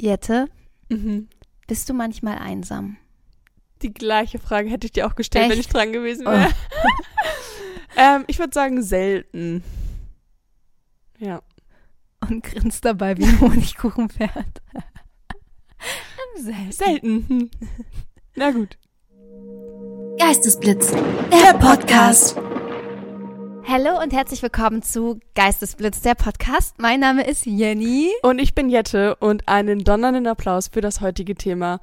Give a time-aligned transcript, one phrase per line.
[0.00, 0.46] Jette,
[0.88, 1.28] Mhm.
[1.66, 2.96] bist du manchmal einsam?
[3.82, 5.68] Die gleiche Frage hätte ich dir auch gestellt, wenn Echt?
[5.68, 6.30] ich dran gewesen Oh.
[6.30, 6.52] wäre.
[7.96, 9.62] ähm, ich würde sagen selten.
[11.18, 11.42] Ja.
[12.28, 14.62] Und grinst dabei wie ein Honigkuchenpferd.
[16.36, 16.72] Selten.
[16.72, 17.26] Selten.
[17.28, 17.50] Hm.
[18.34, 18.76] Na gut.
[20.18, 20.92] Geistesblitz,
[21.32, 22.36] der Podcast.
[23.68, 26.76] Hallo und herzlich willkommen zu Geistesblitz, der Podcast.
[26.78, 28.12] Mein Name ist Jenny.
[28.22, 31.80] Und ich bin Jette und einen donnernden Applaus für das heutige Thema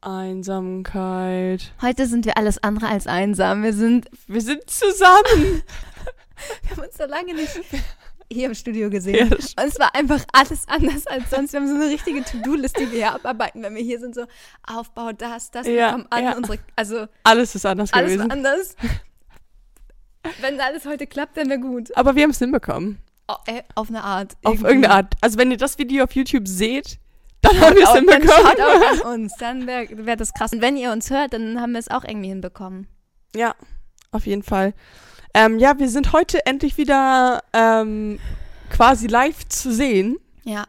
[0.00, 1.72] Einsamkeit.
[1.80, 3.62] Heute sind wir alles andere als einsam.
[3.62, 5.62] Wir sind, Wir sind zusammen.
[6.62, 7.60] wir haben uns so lange nicht
[8.30, 9.30] hier im Studio gesehen.
[9.30, 11.52] Das Und es war einfach alles anders als sonst.
[11.52, 14.14] Wir haben so eine richtige To-Do-Liste, die wir hier abarbeiten, wenn wir hier sind.
[14.14, 14.24] So
[14.66, 16.24] Aufbau, das, das, wir Ja, kommen an.
[16.24, 16.36] ja.
[16.36, 18.28] Unsere, also Alles ist anders alles gewesen.
[18.28, 18.74] war anders.
[20.40, 21.96] Wenn alles heute klappt, dann wäre gut.
[21.96, 22.98] Aber wir haben es hinbekommen.
[23.28, 24.32] Oh, äh, auf eine Art.
[24.44, 24.66] Auf irgendwie.
[24.66, 25.14] irgendeine Art.
[25.20, 26.98] Also wenn ihr das Video auf YouTube seht,
[27.40, 28.56] dann haben wir es Shoutout- dann hinbekommen.
[28.56, 30.52] Shoutout an uns, dann wäre wär das krass.
[30.52, 32.86] Und wenn ihr uns hört, dann haben wir es auch irgendwie hinbekommen.
[33.34, 33.54] Ja,
[34.10, 34.74] auf jeden Fall.
[35.34, 38.18] Ähm, ja, wir sind heute endlich wieder ähm,
[38.70, 40.64] quasi live zu sehen Ja.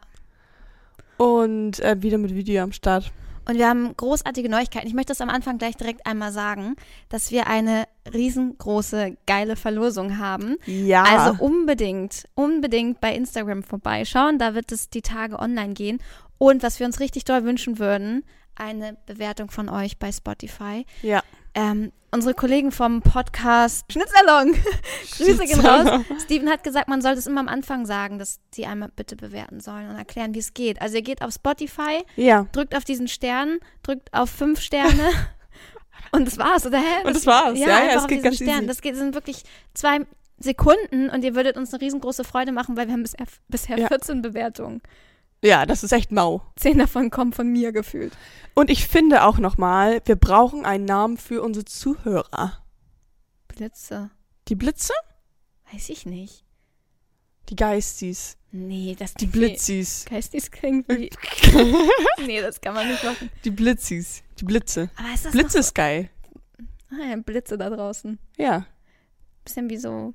[1.16, 3.12] und äh, wieder mit Video am Start.
[3.46, 4.86] Und wir haben großartige Neuigkeiten.
[4.86, 6.76] Ich möchte das am Anfang gleich direkt einmal sagen,
[7.08, 10.56] dass wir eine riesengroße, geile Verlosung haben.
[10.66, 11.04] Ja.
[11.04, 14.38] Also unbedingt, unbedingt bei Instagram vorbeischauen.
[14.38, 15.98] Da wird es die Tage online gehen.
[16.38, 18.24] Und was wir uns richtig doll wünschen würden,
[18.56, 20.86] eine Bewertung von euch bei Spotify.
[21.02, 21.22] ja.
[21.54, 24.54] Ähm, unsere Kollegen vom Podcast Schnitzerlong,
[25.18, 26.02] Grüße gehen raus.
[26.22, 29.60] Steven hat gesagt, man sollte es immer am Anfang sagen, dass die einmal bitte bewerten
[29.60, 30.80] sollen und erklären, wie es geht.
[30.82, 32.46] Also ihr geht auf Spotify, Ja.
[32.52, 35.10] drückt auf diesen Stern, drückt auf fünf Sterne
[36.12, 37.06] und das war's, oder hä?
[37.06, 37.58] Und das war's.
[37.58, 38.48] Ja, ja, einfach es geht ganz Stern.
[38.58, 38.66] easy.
[38.66, 39.42] Das geht, sind wirklich
[39.74, 40.00] zwei
[40.38, 43.88] Sekunden und ihr würdet uns eine riesengroße Freude machen, weil wir haben bisher, bisher Ja.
[43.88, 44.82] 14 Bewertungen.
[45.42, 46.42] Ja, das ist echt mau.
[46.56, 48.16] Zehn davon kommen von mir gefühlt.
[48.54, 52.64] Und ich finde auch nochmal, wir brauchen einen Namen für unsere Zuhörer.
[53.48, 54.10] Blitze.
[54.48, 54.92] Die Blitze?
[55.72, 56.44] Weiß ich nicht.
[57.48, 58.38] Die Geistis.
[58.52, 60.04] Nee, das Die Blitzis.
[60.08, 61.10] Geistis klingt wie.
[62.26, 63.28] nee, das kann man nicht machen.
[63.44, 64.22] Die Blitzis.
[64.38, 64.90] Die Blitze.
[64.96, 66.08] Aber ist das Blitze noch ist geil.
[66.90, 68.18] Ah, ja, Blitze da draußen.
[68.36, 68.66] Ja.
[69.44, 70.14] Bisschen wie so.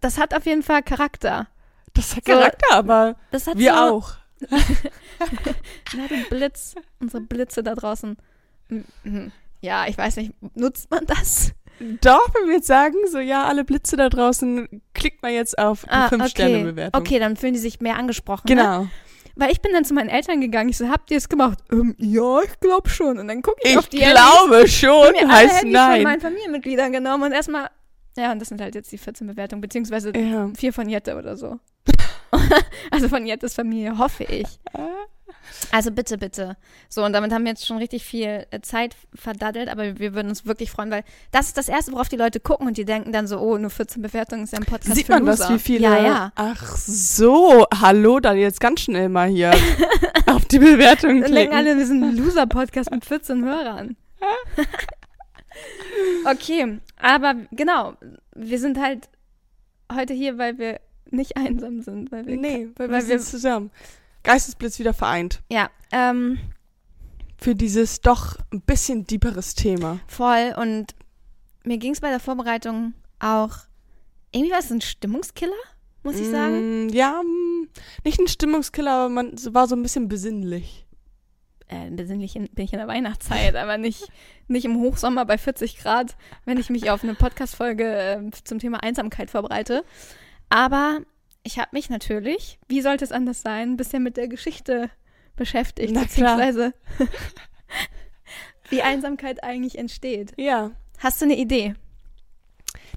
[0.00, 1.48] Das hat auf jeden Fall Charakter.
[1.94, 4.12] Das hat So- Charakter, aber Das hat wir so, auch.
[4.50, 8.16] Na, du Blitz, unsere Blitze da draußen.
[9.04, 9.32] Mhm.
[9.60, 11.52] Ja, ich weiß nicht, nutzt man das?
[12.00, 15.82] Doch, wenn wir jetzt sagen, so ja, alle Blitze da draußen, klickt mal jetzt auf
[15.82, 16.16] die Ah, okay.
[16.16, 17.00] 5-Sterne-Bewertung.
[17.00, 18.44] Okay, dann fühlen die sich mehr angesprochen.
[18.48, 18.54] Ne?
[18.56, 18.86] Genau.
[19.36, 20.68] Weil ich bin dann zu meinen Eltern gegangen.
[20.68, 21.58] Ich so, habt ihr es gemacht?
[21.72, 23.18] Ähm, ja, ich glaube schon.
[23.18, 25.72] Und dann gucke ich, Ich auf die glaube Handys, schon, mir alle heißt Handys von
[25.90, 26.02] nein.
[26.04, 27.68] meinen Familienmitgliedern genommen und erstmal,
[28.16, 30.48] ja, und das sind halt jetzt die 14 Bewertungen, beziehungsweise Ja.
[30.56, 31.58] vier von Jette oder so.
[32.90, 34.46] also von Jettes Familie, hoffe ich.
[35.70, 36.56] Also bitte, bitte.
[36.88, 40.28] So, und damit haben wir jetzt schon richtig viel äh, Zeit verdaddelt, aber wir würden
[40.28, 43.12] uns wirklich freuen, weil das ist das Erste, worauf die Leute gucken und die denken
[43.12, 45.54] dann so, oh, nur 14 Bewertungen ist ja ein Podcast Sieht für man das, Loser.
[45.54, 45.84] wie viele?
[45.84, 46.32] Ja, ja.
[46.34, 49.52] Ach so, hallo, dann jetzt ganz schnell mal hier
[50.26, 51.54] auf die Bewertung Dann denken klicken.
[51.54, 53.96] alle, wir sind ein Loser-Podcast mit 14 Hörern.
[56.24, 57.94] okay, aber genau,
[58.34, 59.08] wir sind halt
[59.92, 60.80] heute hier, weil wir
[61.14, 62.12] nicht einsam sind.
[62.12, 63.70] Weil wir, Nee, weil, weil wir sind zusammen.
[64.22, 65.42] Geistesblitz wieder vereint.
[65.50, 66.38] Ja, ähm,
[67.36, 70.00] Für dieses doch ein bisschen deeperes Thema.
[70.06, 70.54] voll.
[70.56, 70.94] Und
[71.64, 73.56] mir ging es bei der Vorbereitung auch,
[74.32, 75.52] irgendwie war es ein Stimmungskiller,
[76.02, 76.86] muss ich sagen.
[76.86, 77.68] Mm, ja, mm,
[78.04, 80.84] nicht ein Stimmungskiller, aber man war so ein bisschen besinnlich.
[81.68, 84.08] Äh, besinnlich in, bin ich in der Weihnachtszeit, aber nicht,
[84.48, 88.82] nicht im Hochsommer bei 40 Grad, wenn ich mich auf eine Podcast-Folge äh, zum Thema
[88.82, 89.84] Einsamkeit vorbereite.
[90.54, 91.00] Aber
[91.42, 94.88] ich habe mich natürlich, wie sollte es anders sein, ein bisschen mit der Geschichte
[95.34, 96.72] beschäftigt, Na beziehungsweise
[98.70, 100.32] wie Einsamkeit eigentlich entsteht.
[100.36, 100.70] Ja.
[100.98, 101.74] Hast du eine Idee?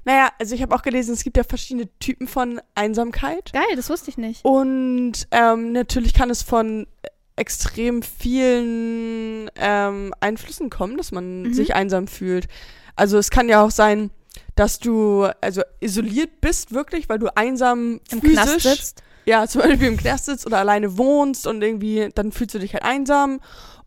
[0.04, 3.52] Naja, also ich habe auch gelesen, es gibt ja verschiedene Typen von Einsamkeit.
[3.52, 4.44] Geil, das wusste ich nicht.
[4.44, 6.86] Und ähm, natürlich kann es von
[7.34, 11.54] extrem vielen ähm, Einflüssen kommen, dass man Mhm.
[11.54, 12.46] sich einsam fühlt.
[12.94, 14.10] Also es kann ja auch sein,
[14.54, 19.02] dass du also isoliert bist wirklich, weil du einsam Im physisch, Knast sitzt.
[19.24, 22.72] ja zum Beispiel im Knast sitzt oder alleine wohnst und irgendwie dann fühlst du dich
[22.74, 23.40] halt einsam.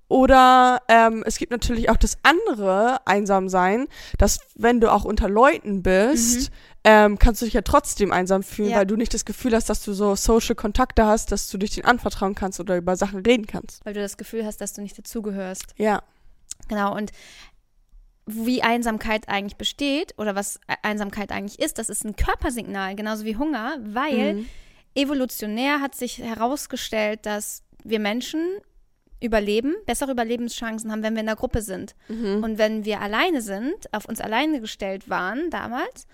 [0.07, 5.83] Oder ähm, es gibt natürlich auch das andere Einsamsein, dass wenn du auch unter Leuten
[5.83, 6.51] bist,
[6.83, 8.71] ähm, kannst du dich ja trotzdem einsam fühlen, Mhm.
[8.73, 8.79] Ja.
[8.79, 11.71] weil du nicht das Gefühl hast, dass du so Social Kontakte hast, dass du dich
[11.75, 13.85] denen anvertrauen kannst oder über Sachen reden kannst.
[13.85, 15.75] Weil du das Gefühl hast, dass du nicht dazugehörst.
[15.77, 16.01] Ja.
[16.67, 17.11] Genau, und
[18.33, 23.25] wie Einsamkeit eigentlich besteht oder was E- Einsamkeit eigentlich ist, das ist ein Körpersignal, genauso
[23.25, 24.45] wie Hunger, weil Mhm.
[24.95, 28.42] evolutionär hat sich herausgestellt, dass wir Menschen
[29.22, 31.95] überleben, bessere Überlebenschancen haben, wenn wir in der Gruppe sind.
[32.07, 32.44] Mhm.
[32.44, 36.07] Und wenn wir alleine sind, auf uns alleine gestellt waren damals,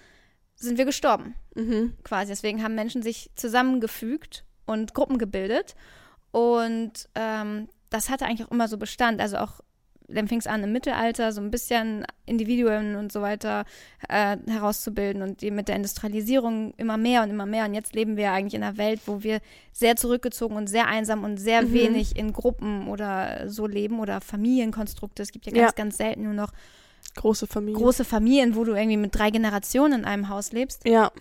[0.55, 1.93] sind wir gestorben Mhm.
[2.03, 2.31] quasi.
[2.31, 5.75] Deswegen haben Menschen sich zusammengefügt und Gruppen gebildet.
[6.31, 9.21] Und ähm, das hatte eigentlich auch immer so Bestand.
[9.21, 9.61] Also auch,
[10.09, 13.65] dann fing es an im Mittelalter, so ein bisschen Individuen und so weiter
[14.07, 17.65] äh, herauszubilden und die mit der Industrialisierung immer mehr und immer mehr.
[17.65, 19.39] Und jetzt leben wir eigentlich in einer Welt, wo wir
[19.73, 21.73] sehr zurückgezogen und sehr einsam und sehr Mhm.
[21.73, 25.23] wenig in Gruppen oder so leben oder Familienkonstrukte.
[25.23, 25.63] Es gibt ja Ja.
[25.63, 26.51] ganz, ganz selten nur noch
[27.15, 27.77] Große Familie.
[27.81, 31.11] große Familien, wo du irgendwie mit drei Generationen in einem Haus lebst ja.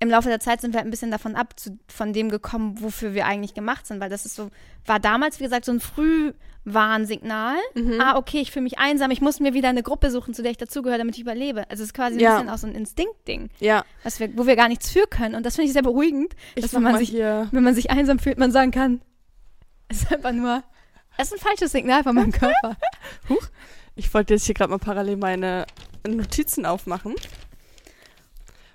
[0.00, 2.80] im Laufe der Zeit sind wir halt ein bisschen davon ab, zu, von dem gekommen,
[2.82, 4.50] wofür wir eigentlich gemacht sind, weil das ist so,
[4.86, 5.80] war damals, wie gesagt, so ein
[6.64, 7.56] Frühwarnsignal.
[7.74, 8.00] Mhm.
[8.00, 10.50] Ah, okay, ich fühle mich einsam, ich muss mir wieder eine Gruppe suchen, zu der
[10.50, 11.68] ich dazugehöre, damit ich überlebe.
[11.70, 12.34] Also es ist quasi ein Ja.
[12.36, 13.84] bisschen auch so ein Instinktding, Ja.
[14.02, 15.34] was wir, wo wir gar nichts für können.
[15.34, 17.48] Und das finde ich sehr beruhigend, Ich dass wenn man sich, hier.
[17.52, 19.00] wenn man sich einsam fühlt, man sagen kann,
[19.88, 20.62] es ist einfach nur,
[21.16, 22.76] es ist ein falsches Signal von meinem Körper.
[23.94, 25.66] Ich wollte jetzt hier gerade mal parallel meine
[26.06, 27.14] Notizen aufmachen.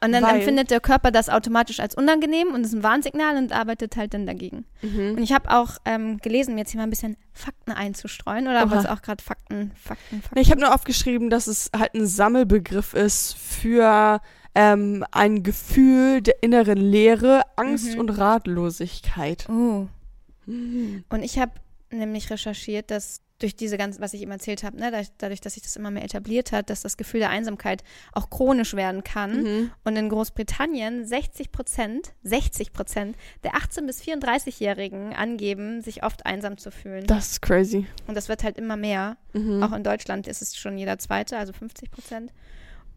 [0.01, 3.51] Und dann Weil- empfindet der Körper das automatisch als unangenehm und ist ein Warnsignal und
[3.51, 4.65] arbeitet halt dann dagegen.
[4.81, 5.17] Und Mhm.
[5.17, 8.47] ich habe auch ähm, gelesen, mir jetzt hier mal ein bisschen Fakten einzustreuen.
[8.47, 10.39] Oder was auch gerade Fakten, Fakten, Fakten.
[10.39, 14.21] Ich habe nur aufgeschrieben, dass es halt ein Sammelbegriff ist für
[14.55, 17.99] ähm, ein Gefühl der inneren Leere, Angst Mhm.
[17.99, 19.47] und Ratlosigkeit.
[19.49, 19.87] Oh.
[20.45, 21.03] Mhm.
[21.09, 21.51] Und ich habe
[21.91, 25.53] nämlich recherchiert, dass durch diese ganze, was ich eben erzählt habe, ne, dadurch, dadurch, dass
[25.53, 29.43] sich das immer mehr etabliert hat, dass das Gefühl der Einsamkeit auch chronisch werden kann.
[29.43, 29.71] Mhm.
[29.83, 36.57] Und in Großbritannien 60 Prozent, 60 Prozent der 18- bis 34-Jährigen angeben, sich oft einsam
[36.57, 37.05] zu fühlen.
[37.07, 37.87] Das ist crazy.
[38.07, 39.17] Und das wird halt immer mehr.
[39.33, 39.63] Mhm.
[39.63, 42.31] Auch in Deutschland ist es schon jeder Zweite, also 50 Prozent.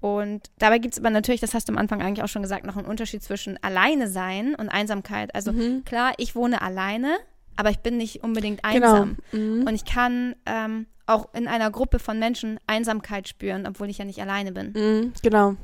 [0.00, 2.67] Und dabei gibt es aber natürlich, das hast du am Anfang eigentlich auch schon gesagt,
[2.67, 5.33] noch einen Unterschied zwischen alleine sein und Einsamkeit.
[5.35, 5.85] Also Mhm.
[5.85, 7.17] klar, ich wohne alleine,
[7.56, 8.93] aber ich bin nicht unbedingt Genau.
[9.02, 9.16] einsam.
[9.32, 9.66] Mhm.
[9.66, 14.04] Und ich kann ähm, auch in einer Gruppe von Menschen Einsamkeit spüren, obwohl ich ja
[14.04, 14.72] nicht alleine bin.
[14.72, 15.12] Mhm.
[15.22, 15.56] Genau.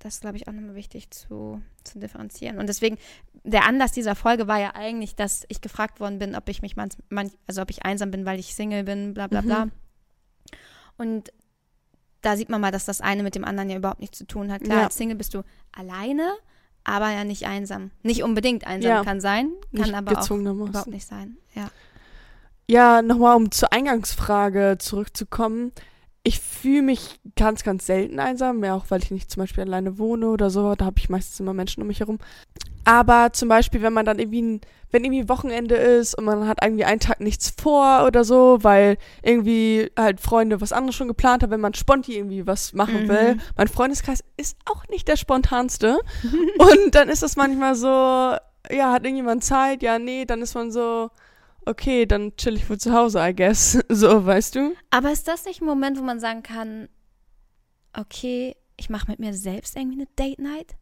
[0.00, 2.58] Das ist, glaube ich, auch nochmal wichtig zu, zu differenzieren.
[2.58, 2.98] Und deswegen,
[3.42, 6.76] der Anlass dieser Folge war ja eigentlich, dass ich gefragt worden bin, ob ich mich
[6.76, 9.64] manch, manch, also ob ich einsam bin, weil ich Single bin, bla bla bla.
[9.66, 9.72] Mhm.
[10.98, 11.32] Und
[12.20, 14.50] da sieht man mal, dass das eine mit dem anderen ja überhaupt nichts zu tun
[14.52, 14.62] hat.
[14.62, 14.84] Klar, Ja.
[14.84, 15.42] als Single bist du
[15.72, 16.32] alleine,
[16.88, 17.90] aber ja nicht einsam.
[18.02, 19.04] Nicht unbedingt einsam Ja.
[19.04, 21.36] kann sein, kann aber auch überhaupt nicht sein.
[21.54, 21.70] Ja.
[22.70, 25.72] Ja, nochmal, um zur Eingangsfrage zurückzukommen.
[26.22, 29.98] Ich fühle mich ganz, ganz selten einsam, mehr auch, weil ich nicht zum Beispiel alleine
[29.98, 30.74] wohne oder so.
[30.74, 32.18] Da habe ich meistens immer Menschen um mich herum.
[32.88, 36.64] Aber zum Beispiel, wenn man dann irgendwie, ein, wenn irgendwie Wochenende ist und man hat
[36.64, 41.42] irgendwie einen Tag nichts vor oder so, weil irgendwie halt Freunde was anderes schon geplant
[41.42, 43.08] haben, wenn man spontan irgendwie was machen Mhm.
[43.08, 43.36] will.
[43.58, 45.98] Mein Freundeskreis ist auch nicht der spontanste.
[46.58, 49.82] und dann ist das manchmal so, ja, hat irgendjemand Zeit?
[49.82, 51.10] Ja, nee, dann ist man so,
[51.66, 53.78] okay, dann chill ich wohl zu Hause, I guess.
[53.90, 54.72] So, weißt du?
[54.88, 56.88] Aber ist das nicht ein Moment, wo man sagen kann,
[57.92, 60.76] okay, ich mache mit mir selbst irgendwie eine Date Night?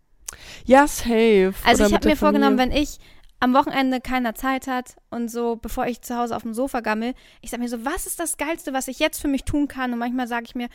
[0.65, 1.55] Ja, safe.
[1.65, 2.99] Also Oder ich mit habe mir vorgenommen, wenn ich
[3.39, 7.15] am Wochenende keiner Zeit hat und so, bevor ich zu Hause auf dem Sofa gammel,
[7.43, 9.93] ich sage mir so, was ist das Geilste, was ich jetzt für mich tun kann?
[9.93, 10.69] Und manchmal sage ich mir,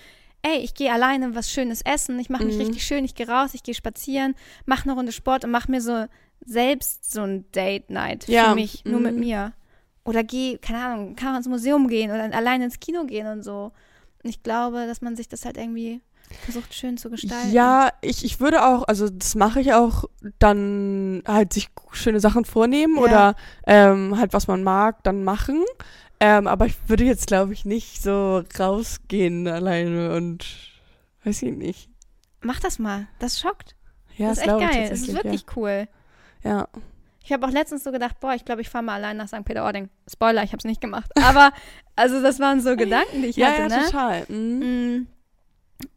[0.43, 2.61] ey, ich gehe alleine was Schönes essen, ich mache mich Mhm.
[2.61, 5.81] richtig schön, ich gehe raus, ich gehe spazieren, mache eine Runde Sport und mache mir
[5.81, 6.05] so
[6.45, 9.19] selbst so ein Date Night Ja, für mich, nur mit mhm.
[9.19, 9.53] mir.
[10.03, 13.43] Oder geh, keine Ahnung, kann man ins Museum gehen oder alleine ins Kino gehen und
[13.43, 13.71] so.
[14.23, 16.01] Und ich glaube, dass man sich das halt irgendwie
[16.43, 17.51] versucht schön zu gestalten.
[17.51, 20.05] Ja, ich, ich würde auch, also das mache ich auch,
[20.39, 23.01] dann halt sich schöne Sachen vornehmen Ja.
[23.03, 23.35] oder
[23.67, 25.63] ähm, halt was man mag, dann machen.
[26.19, 30.45] Ähm, aber ich würde jetzt, glaube ich, nicht so rausgehen alleine und
[31.23, 31.89] weiß ich nicht.
[32.41, 33.07] Mach das mal.
[33.19, 33.75] Das schockt.
[34.17, 34.89] Ja, das ist echt geil.
[34.89, 35.87] Das ist wirklich cool.
[36.43, 36.49] Ja.
[36.51, 36.67] ja.
[37.23, 39.45] Ich habe auch letztens so gedacht, boah, ich glaube, ich fahre mal allein nach St.
[39.45, 39.89] Peter-Ording.
[40.11, 41.11] Spoiler, ich habe es nicht gemacht.
[41.23, 41.51] Aber,
[41.95, 43.85] also das waren so Gedanken, die ich Ja, hatte, ja, ne?
[43.85, 44.25] total.
[44.27, 44.59] Mhm.
[44.59, 45.07] Mm.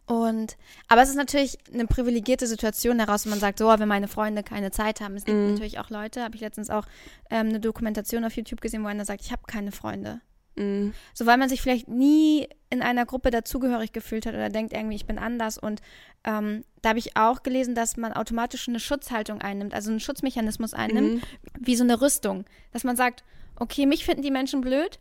[0.06, 0.56] Und,
[0.88, 4.42] aber es ist natürlich eine privilegierte Situation daraus, wenn man sagt, so, wenn meine Freunde
[4.42, 5.16] keine Zeit haben.
[5.16, 5.50] Es gibt Mhm.
[5.52, 6.84] natürlich auch Leute, habe ich letztens auch
[7.30, 10.20] ähm, eine Dokumentation auf YouTube gesehen, wo einer sagt, ich habe keine Freunde.
[10.56, 10.92] Mhm.
[11.14, 14.94] So, weil man sich vielleicht nie in einer Gruppe dazugehörig gefühlt hat oder denkt irgendwie,
[14.96, 15.58] ich bin anders.
[15.58, 15.80] Und
[16.24, 20.74] ähm, da habe ich auch gelesen, dass man automatisch eine Schutzhaltung einnimmt, also einen Schutzmechanismus
[20.74, 21.22] einnimmt, Mhm.
[21.58, 22.44] wie so eine Rüstung.
[22.72, 23.24] Dass man sagt,
[23.56, 24.98] okay, mich finden die Menschen blöd,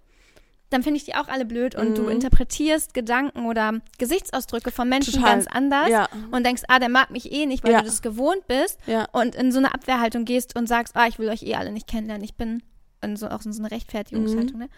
[0.73, 1.75] dann finde ich die auch alle blöd.
[1.75, 2.09] Und du Mhm.
[2.09, 5.31] interpretierst Gedanken oder Gesichtsausdrücke von Menschen Total.
[5.35, 7.79] ganz anders Ja, und denkst, ah, der mag mich eh nicht, weil Ja.
[7.79, 8.79] du das gewohnt bist.
[8.87, 9.05] ja.
[9.11, 11.87] Und in so eine Abwehrhaltung gehst und sagst, ah, ich will euch eh alle nicht
[11.87, 12.23] kennenlernen.
[12.23, 12.63] Ich bin
[13.01, 14.59] in so, auch in so eine Rechtfertigungshaltung.
[14.59, 14.69] Ne?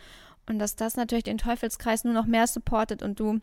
[0.47, 3.39] Und dass das natürlich den Teufelskreis nur noch mehr supportet und du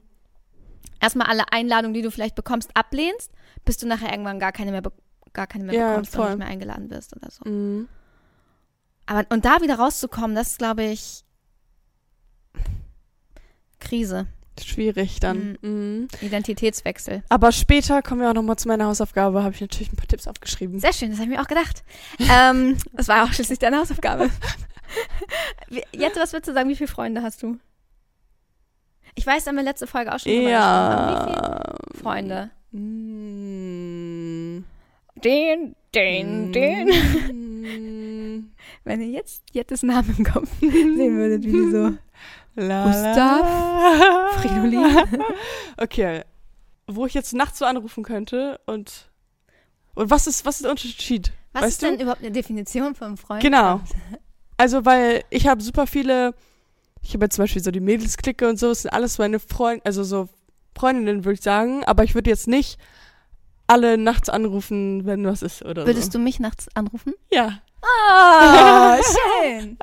[1.00, 3.30] erstmal alle Einladungen, die du vielleicht bekommst, ablehnst,
[3.64, 4.82] bis du nachher irgendwann gar keine mehr
[5.32, 6.28] gar keine mehr bekommst und voll.
[6.30, 7.48] nicht mehr eingeladen wirst oder so.
[7.48, 7.88] Mhm.
[9.06, 11.24] Aber und da wieder rauszukommen, das ist, glaube ich,
[13.82, 14.26] Krise,
[14.62, 15.56] Schwierig dann.
[15.62, 16.08] Mhm.
[16.20, 17.22] Identitätswechsel.
[17.30, 20.28] Aber später kommen wir auch nochmal zu meiner Hausaufgabe, habe ich natürlich ein paar Tipps
[20.28, 20.78] aufgeschrieben.
[20.78, 21.82] Sehr schön, das habe ich mir auch gedacht.
[22.18, 24.30] ähm, das war auch schließlich deine Hausaufgabe.
[25.92, 27.58] Jette, was würdest du sagen, wie viele Freunde hast du?
[29.14, 31.26] Ich weiß, haben wir letzte Folge auch schon drüber gesprochen.
[31.26, 31.74] Wie Ja.
[31.92, 32.50] viele Freunde?
[32.72, 34.64] Mm.
[35.24, 36.88] Den, den, den.
[37.30, 38.52] Mm.
[38.84, 41.92] Wenn ihr jetzt Jettes Namen im Kopf sehen würdet, wie die so.
[42.54, 43.40] La, Gustav,
[43.98, 44.28] la.
[44.38, 44.96] Fridolin.
[45.78, 46.22] Okay.
[46.86, 49.10] Wo ich jetzt nachts so anrufen könnte und.
[49.94, 51.32] Und was ist, was ist der Unterschied?
[51.52, 51.86] Was ist du?
[51.86, 53.42] denn überhaupt eine Definition von Freund?
[53.42, 53.80] Genau.
[54.58, 56.34] Also, weil ich habe super viele.
[57.00, 59.84] Ich habe jetzt zum Beispiel so die Mädelsklicke und so, das sind alles meine Freunde,
[59.84, 60.28] also so
[60.76, 61.82] Freundinnen, würde ich sagen.
[61.84, 62.78] Aber ich würde jetzt nicht
[63.66, 66.18] alle nachts anrufen, wenn was ist oder Würdest so.
[66.18, 67.14] du mich nachts anrufen?
[67.32, 67.58] Ja.
[67.82, 68.98] Ah,
[69.42, 69.78] schön.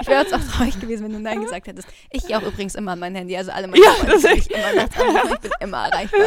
[0.00, 1.88] Ich wäre jetzt auch traurig gewesen, wenn du Nein gesagt hättest.
[2.10, 3.36] Ich gehe auch übrigens immer an mein Handy.
[3.36, 5.30] Also alle meine Ja, Freunde das mich immer nachts anrufen.
[5.34, 6.20] Ich bin immer erreichbar.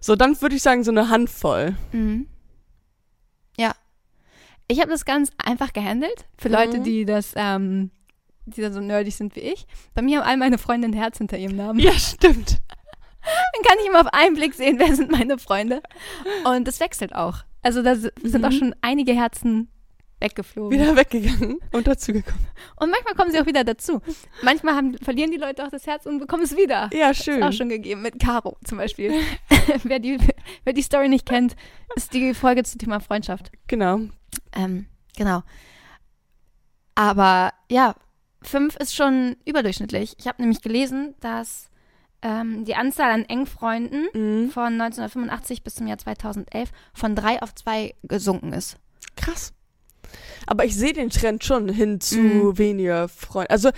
[0.00, 1.76] So, dann würde ich sagen, so eine Handvoll.
[1.92, 2.26] Mhm.
[3.58, 3.72] Ja.
[4.68, 6.26] Ich habe das ganz einfach gehandelt.
[6.38, 6.84] Für Leute, Mhm.
[6.84, 7.90] die das, ähm,
[8.46, 9.66] die da so nerdig sind wie ich.
[9.94, 11.78] Bei mir haben all meine Freunde ein Herz hinter ihrem Namen.
[11.80, 12.58] Ja, stimmt.
[13.22, 15.82] Dann kann ich immer auf einen Blick sehen, wer sind meine Freunde.
[16.44, 17.38] Und das wechselt auch.
[17.62, 18.58] Also da sind auch Mhm.
[18.58, 19.68] schon einige Herzen
[20.20, 20.78] weggeflogen.
[20.78, 22.46] Wieder weggegangen und dazugekommen.
[22.76, 24.00] Und manchmal kommen sie auch wieder dazu.
[24.42, 26.90] Manchmal haben, verlieren die Leute auch das Herz und bekommen es wieder.
[26.92, 27.42] Ja, schön.
[27.42, 29.12] auch schon gegeben, mit Caro zum Beispiel.
[29.84, 30.18] wer, die,
[30.64, 31.56] wer die Story nicht kennt,
[31.96, 33.50] ist die Folge zum Thema Freundschaft.
[33.66, 34.00] Genau.
[34.54, 34.86] Ähm,
[35.16, 35.42] genau.
[36.94, 37.94] Aber ja,
[38.42, 40.14] fünf ist schon überdurchschnittlich.
[40.18, 41.70] Ich habe nämlich gelesen, dass
[42.22, 44.50] ähm, die Anzahl an Engfreunden Mhm.
[44.50, 48.76] von 1985 bis zum Jahr 2011 von drei auf zwei gesunken ist.
[49.16, 49.54] Krass.
[50.46, 52.58] Aber ich sehe den Trend schon hin zu Mhm.
[52.58, 53.52] weniger Freunden.
[53.52, 53.70] Also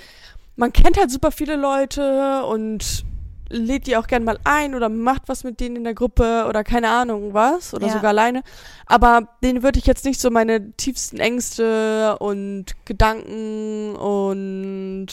[0.57, 3.05] man kennt halt super viele Leute und
[3.49, 6.65] lädt die auch gern mal ein oder macht was mit denen in der Gruppe oder
[6.65, 7.93] keine Ahnung was oder Ja.
[7.93, 8.43] sogar alleine.
[8.87, 15.07] Aber denen würde ich jetzt nicht so meine tiefsten Ängste und Gedanken und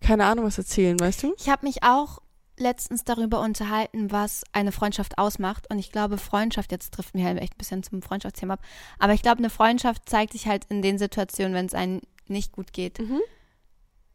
[0.00, 1.34] keine Ahnung was erzählen, weißt du?
[1.38, 2.18] Ich habe mich auch
[2.60, 5.68] letztens darüber unterhalten, was eine Freundschaft ausmacht.
[5.70, 8.60] Und ich glaube, Freundschaft, jetzt trifft mir halt echt ein bisschen zum Freundschaftsthema ab,
[8.98, 12.52] aber ich glaube, eine Freundschaft zeigt sich halt in den Situationen, wenn es einem nicht
[12.52, 12.98] gut geht.
[13.00, 13.20] Mhm.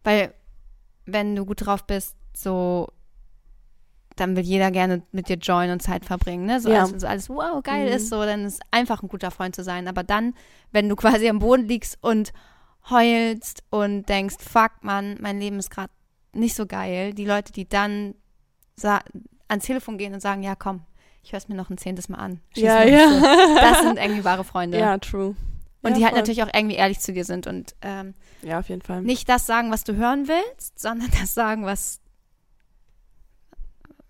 [0.03, 0.33] Weil,
[1.05, 2.89] wenn du gut drauf bist, so,
[4.15, 6.61] dann will jeder gerne mit dir joinen und Zeit verbringen, ne?
[6.61, 6.85] So, Ja.
[6.85, 7.95] alles, so alles, wow, geil Mhm.
[7.97, 9.87] ist, so, dann ist einfach ein guter Freund zu sein.
[9.87, 10.33] Aber dann,
[10.71, 12.31] wenn du quasi am Boden liegst und
[12.89, 15.91] heulst und denkst, fuck, Mann, mein Leben ist gerade
[16.33, 18.13] nicht so geil, die Leute, die dann
[18.83, 20.81] ans Telefon gehen und sagen, ja, komm,
[21.23, 22.41] ich höre es mir noch ein zehntes Mal an.
[22.53, 23.09] Schieß Ja, ja.
[23.09, 23.25] So.
[23.55, 24.77] Das sind irgendwie wahre Freunde.
[24.77, 25.35] Ja, true.
[25.81, 26.21] Und ja, die halt voll.
[26.21, 29.01] natürlich auch irgendwie ehrlich zu dir sind und ähm, Ja, auf jeden Fall.
[29.01, 31.99] nicht das sagen, was du hören willst, sondern das sagen, was,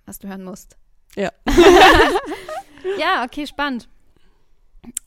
[0.05, 0.77] was du hören musst.
[1.15, 1.31] Ja.
[2.99, 3.89] ja, okay, spannend.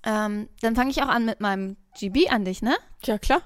[0.03, 2.77] Ähm, dann fange ich auch an mit meinem GB an dich, ne?
[3.05, 3.43] Ja, klar.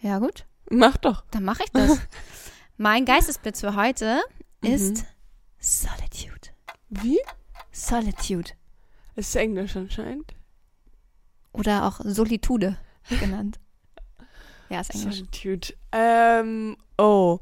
[0.00, 0.44] Ja, gut.
[0.70, 1.24] Mach doch.
[1.30, 1.98] Dann mache ich das.
[2.76, 4.20] mein Geistesblitz für heute
[4.62, 4.70] Mhm.
[4.70, 5.04] ist
[5.58, 6.48] Solitude.
[6.88, 7.18] Wie?
[7.70, 8.50] Solitude.
[9.16, 10.34] Ist Englisch anscheinend.
[11.52, 12.76] Oder auch Solitude
[13.08, 13.58] genannt.
[14.68, 15.16] Ja, ist Englisch.
[15.16, 15.74] Solitude.
[15.92, 17.40] Ähm, oh.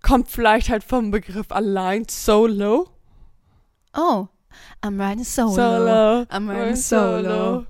[0.00, 2.88] Kommt vielleicht halt vom Begriff allein solo.
[3.94, 4.26] Oh,
[4.82, 5.50] I'm riding solo.
[5.50, 6.22] Solo.
[6.30, 7.66] I'm riding solo.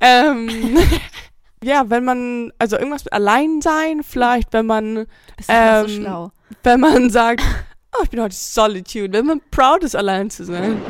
[0.00, 0.50] Ähm,
[1.62, 6.32] ja, wenn man, also irgendwas mit Alleinsein, vielleicht, wenn man, Du bist so Ähm, schlau.
[6.64, 7.44] wenn man sagt,
[7.98, 10.80] oh, ich bin heute Solitude, wenn man proud ist, allein zu sein.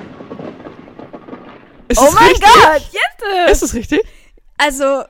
[1.89, 2.49] Ist Oh mein richtig?
[2.63, 3.51] Gott, Jette!
[3.53, 4.01] Ist es richtig?
[4.59, 5.03] Also,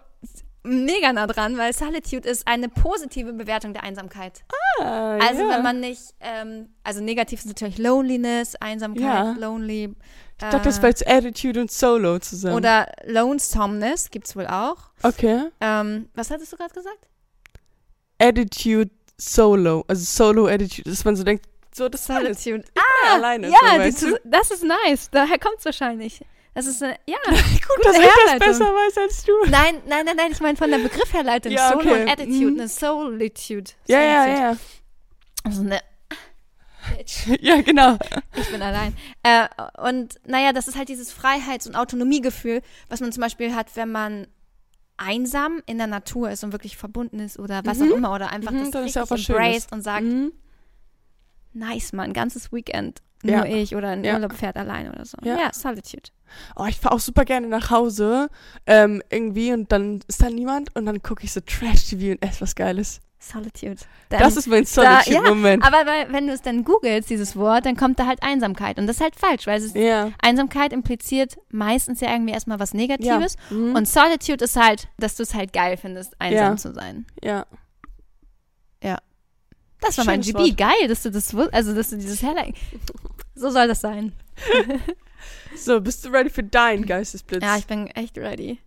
[0.63, 4.45] mega nah dran, weil Solitude ist eine positive Bewertung der Einsamkeit.
[4.81, 5.57] Ah, Also, ja.
[5.57, 9.33] wenn man nicht, ähm, also negativ ist natürlich Loneliness, Einsamkeit, Ja.
[9.39, 9.95] lonely.
[10.33, 12.55] Ich dachte, das äh, wäre jetzt Attitude und Solo zusammen.
[12.57, 14.77] Oder Lonesomeness gibt's wohl auch.
[15.03, 15.45] Okay.
[15.61, 17.09] Ähm, was hattest du gerade gesagt?
[18.19, 19.85] Attitude Solo.
[19.87, 22.69] Also Solo Attitude, dass man so denkt, so, das war jetzt Solitude.
[22.77, 23.49] ah, alleine.
[23.49, 25.09] Ja, so, die, das ist nice.
[25.11, 26.21] Daher kommt's wahrscheinlich.
[26.55, 27.17] Das ist eine, ja.
[27.27, 29.33] Gut, dass ich das besser weiß als du.
[29.49, 31.53] Nein, nein, nein, nein, ich meine von der Begriffherleitung.
[31.53, 32.03] Ja, okay.
[32.03, 32.59] und Attitude, Mhm.
[32.61, 33.71] eine Solitude.
[33.87, 34.57] Ja, ja, ja.
[35.45, 35.81] Also eine
[36.97, 37.27] Bitch.
[37.41, 37.97] Ja, genau.
[38.35, 38.97] Ich bin allein.
[39.23, 39.47] Äh,
[39.87, 43.93] und naja, das ist halt dieses Freiheits- und Autonomiegefühl, was man zum Beispiel hat, wenn
[43.93, 44.27] man
[44.97, 47.93] einsam in der Natur ist und wirklich verbunden ist oder was Mhm.
[47.93, 49.39] auch immer oder einfach Mhm, das ist ja richtig Schönes.
[49.41, 50.33] embraced und sagt, Mhm.
[51.53, 53.39] Nice, Mann, ganzes Weekend Ja.
[53.39, 54.15] nur ich oder ein Ja.
[54.15, 55.17] Urlaub fährt allein oder so.
[55.23, 55.37] Ja.
[55.39, 56.11] Ja, Solitude.
[56.57, 58.29] Oh, ich fahre auch super gerne nach Hause,
[58.67, 62.41] ähm, irgendwie, und dann ist da niemand und dann gucke ich so Trash-TV und esse
[62.43, 63.01] was Geiles.
[63.23, 63.77] Solitude.
[64.09, 65.63] das ist mein Solitude-Moment.
[65.63, 68.79] Aber weil, wenn du es dann googelst, dieses Wort, dann kommt da halt Einsamkeit.
[68.79, 70.11] Und das ist halt falsch, weil ist, Ja.
[70.23, 73.37] Einsamkeit impliziert meistens ja irgendwie erstmal was Negatives.
[73.51, 73.57] Ja.
[73.57, 73.75] Mhm.
[73.75, 76.57] Und Solitude ist halt, dass du es halt geil findest, einsam Ja.
[76.57, 77.05] zu sein.
[77.23, 77.45] ja.
[79.81, 80.49] Das war mein Schönes GB.
[80.51, 80.57] Wort.
[80.57, 82.55] Geil, dass du das also dass du dieses Herlein.
[83.35, 84.13] So soll das sein.
[85.55, 87.43] So, bist du ready für deinen Geistesblitz?
[87.43, 88.59] Ja, ich bin echt ready.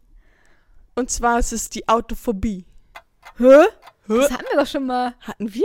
[0.96, 2.66] und zwar ist es die Autophobie.
[3.38, 3.64] Hä?
[4.08, 4.18] Hä?
[4.18, 5.16] Das hatten wir doch schon mal.
[5.22, 5.64] Hatten wir?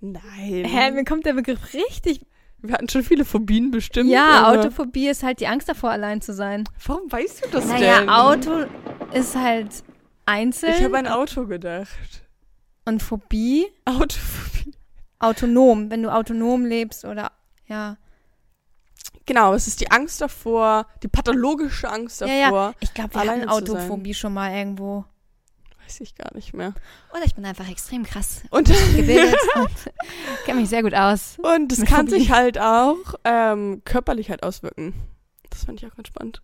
[0.00, 0.64] Nein.
[0.64, 2.26] Hä, mir kommt der Begriff richtig.
[2.60, 4.10] Wir hatten schon viele Phobien bestimmt.
[4.10, 6.64] Ja, aber- Autophobie ist halt die Angst davor, allein zu sein.
[6.84, 8.08] Warum weißt du das Naja, denn?
[8.10, 8.66] Auto
[9.12, 9.68] ist halt
[10.26, 10.74] einzeln.
[10.76, 11.88] Ich habe an Auto gedacht.
[12.88, 14.72] Und Phobie Autophobie.
[15.18, 17.32] autonom, wenn du autonom lebst oder
[17.66, 17.96] ja.
[19.26, 22.34] Genau, es ist die Angst davor, die pathologische Angst davor.
[22.34, 22.74] Ja, ja.
[22.80, 23.48] Ich glaube, wir hatten.
[23.48, 25.04] Autophobie schon mal irgendwo.
[25.84, 26.74] Weiß ich gar nicht mehr.
[27.12, 29.70] Oder ich bin einfach extrem krass Und, gebildet und
[30.46, 31.36] kenne mich sehr gut aus.
[31.42, 32.20] und es kann Phobie.
[32.20, 34.94] sich halt auch ähm, körperlich halt auswirken.
[35.50, 36.42] Das fand ich auch ganz spannend.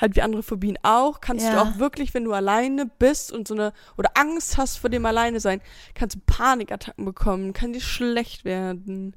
[0.00, 1.62] Halt wie andere Phobien auch, kannst du Ja.
[1.62, 5.40] auch wirklich, wenn du alleine bist und so eine, oder Angst hast vor dem Alleine
[5.40, 5.60] sein,
[5.94, 9.14] kannst du Panikattacken bekommen, kann dir schlecht werden.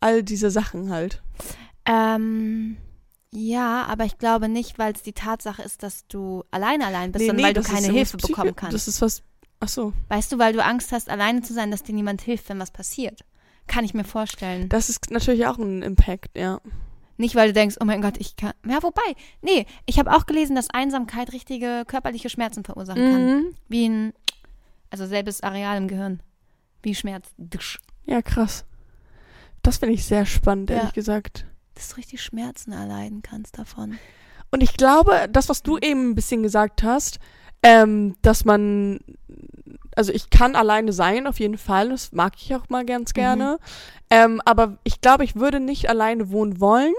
[0.00, 1.22] All diese Sachen halt.
[1.86, 2.76] Ähm,
[3.30, 7.20] ja, aber ich glaube nicht, weil es die Tatsache ist, dass du alleine allein bist,
[7.22, 8.74] Nee, sondern nee, weil du keine Hilfe Psychi- bekommen kannst.
[8.74, 9.22] Das ist was,
[9.60, 9.92] ach so.
[10.08, 12.70] Weißt du, weil du Angst hast, alleine zu sein, dass dir niemand hilft, wenn was
[12.70, 13.24] passiert.
[13.66, 14.68] Kann ich mir vorstellen.
[14.68, 16.60] Das ist natürlich auch ein Impact, ja.
[17.16, 18.52] Nicht, weil du denkst, oh mein Gott, ich kann.
[18.66, 19.02] Ja, wobei.
[19.40, 23.26] Nee, ich habe auch gelesen, dass Einsamkeit richtige körperliche Schmerzen verursachen kann.
[23.26, 23.54] Mhm.
[23.68, 24.12] Wie ein,
[24.90, 26.20] also selbes Areal im Gehirn.
[26.82, 27.28] Wie Schmerz.
[28.06, 28.64] Ja, krass.
[29.62, 30.76] Das finde ich sehr spannend, Ja.
[30.76, 31.46] ehrlich gesagt.
[31.74, 33.98] Dass du richtig Schmerzen erleiden kannst davon.
[34.50, 37.18] Und ich glaube, das, was du eben ein bisschen gesagt hast,
[37.64, 39.00] ähm, dass man,
[39.96, 43.58] also ich kann alleine sein, auf jeden Fall, das mag ich auch mal ganz gerne.
[44.10, 46.92] Ähm, aber ich glaube, ich würde nicht alleine wohnen wollen,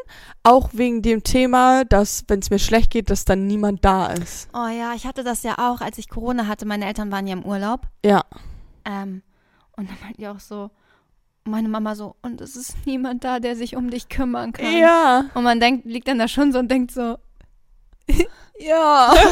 [0.44, 4.50] auch wegen dem Thema, dass, wenn es mir schlecht geht, dass dann niemand da ist.
[4.54, 6.66] Oh ja, ich hatte das ja auch, als ich Corona hatte.
[6.66, 7.82] Meine Eltern waren ja im Urlaub.
[8.04, 8.24] Ja.
[8.86, 9.22] Ähm,
[9.78, 10.72] und dann meinte ich auch so,
[11.44, 14.74] meine Mama so, und es ist niemand da, der sich um dich kümmern kann.
[14.76, 15.26] Ja.
[15.36, 17.18] Und man denkt, liegt dann da schon so und denkt so,
[18.60, 19.14] ja.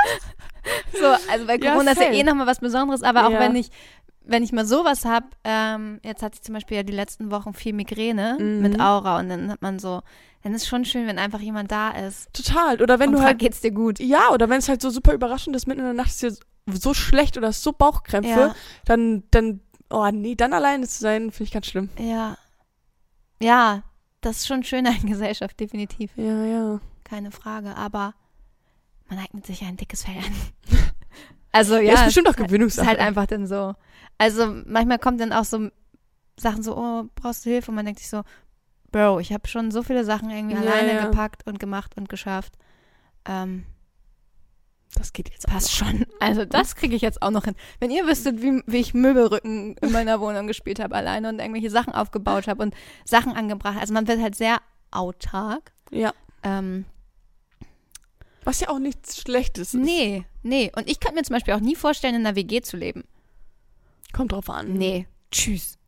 [0.92, 3.40] so, also bei Ja, Corona ist ja eh nochmal was Besonderes, aber auch Ja.
[3.40, 3.70] wenn ich,
[4.24, 7.54] wenn ich mal sowas hab, ähm, jetzt hatte ich zum Beispiel ja die letzten Wochen
[7.54, 8.60] viel Migräne Mhm.
[8.62, 10.02] mit Aura und dann hat man so,
[10.42, 12.32] dann ist schon schön, wenn einfach jemand da ist.
[12.32, 12.80] Total.
[12.80, 13.98] Oder wenn und du fragt, halt geht's dir gut?
[13.98, 16.32] Ja, oder wenn es halt so super überraschend ist, mitten in der Nacht ist dir
[16.72, 21.44] so schlecht oder so Bauchkrämpfe, Ja, dann, dann, oh nee, dann alleine zu sein, finde
[21.44, 21.90] ich ganz schlimm.
[21.98, 22.36] ja.
[23.40, 23.82] Ja,
[24.20, 26.12] das ist schon schöner in Gesellschaft, definitiv.
[26.16, 26.80] Ja, ja.
[27.04, 28.14] Keine Frage, aber
[29.14, 30.80] man eignet sich ja ein dickes Fell an.
[31.54, 32.86] Also ja, Ja, ist bestimmt auch ist Gewöhnungssache.
[32.86, 33.74] halt einfach dann so.
[34.16, 35.68] Also manchmal kommt dann auch so
[36.40, 37.70] Sachen so, oh, brauchst du Hilfe?
[37.70, 38.22] Und man denkt sich so,
[38.90, 41.04] Bro, ich habe schon so viele Sachen irgendwie Ja, alleine ja.
[41.04, 42.54] gepackt und gemacht und geschafft.
[43.26, 43.64] Ähm,
[44.94, 46.06] Das geht jetzt passt schon.
[46.20, 47.54] Also das kriege ich jetzt auch noch hin.
[47.80, 51.68] Wenn ihr wüsstet, wie, wie ich Möbelrücken in meiner Wohnung gespielt habe alleine und irgendwelche
[51.70, 53.76] Sachen aufgebaut habe und Sachen angebracht.
[53.78, 54.56] Also man wird halt sehr
[54.90, 55.72] autark.
[55.90, 56.12] Ja.
[56.42, 56.86] Ähm,
[58.44, 59.80] Was ja auch nichts Schlechtes ist.
[59.80, 60.70] nee, nee.
[60.74, 63.04] Und ich könnte mir zum Beispiel auch nie vorstellen, in einer WG zu leben.
[64.12, 64.74] Kommt drauf an.
[64.74, 65.78] Nee, tschüss.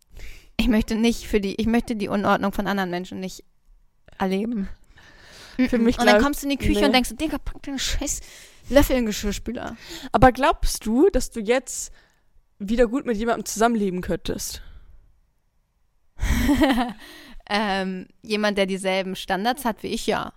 [0.56, 3.44] Ich möchte nicht für die, ich möchte die Unordnung von anderen Menschen nicht
[4.18, 4.68] erleben.
[5.68, 6.86] Für mich Und dann kommst du in die Küche nee.
[6.86, 8.20] und denkst, Digga, pack deinen scheiß
[8.70, 9.76] Löffel in den Geschirrspüler.
[10.12, 11.92] Aber glaubst du, dass du jetzt
[12.58, 14.62] wieder gut mit jemandem zusammenleben könntest?
[17.48, 20.32] ähm, jemand, der dieselben Standards hat wie ich, ja.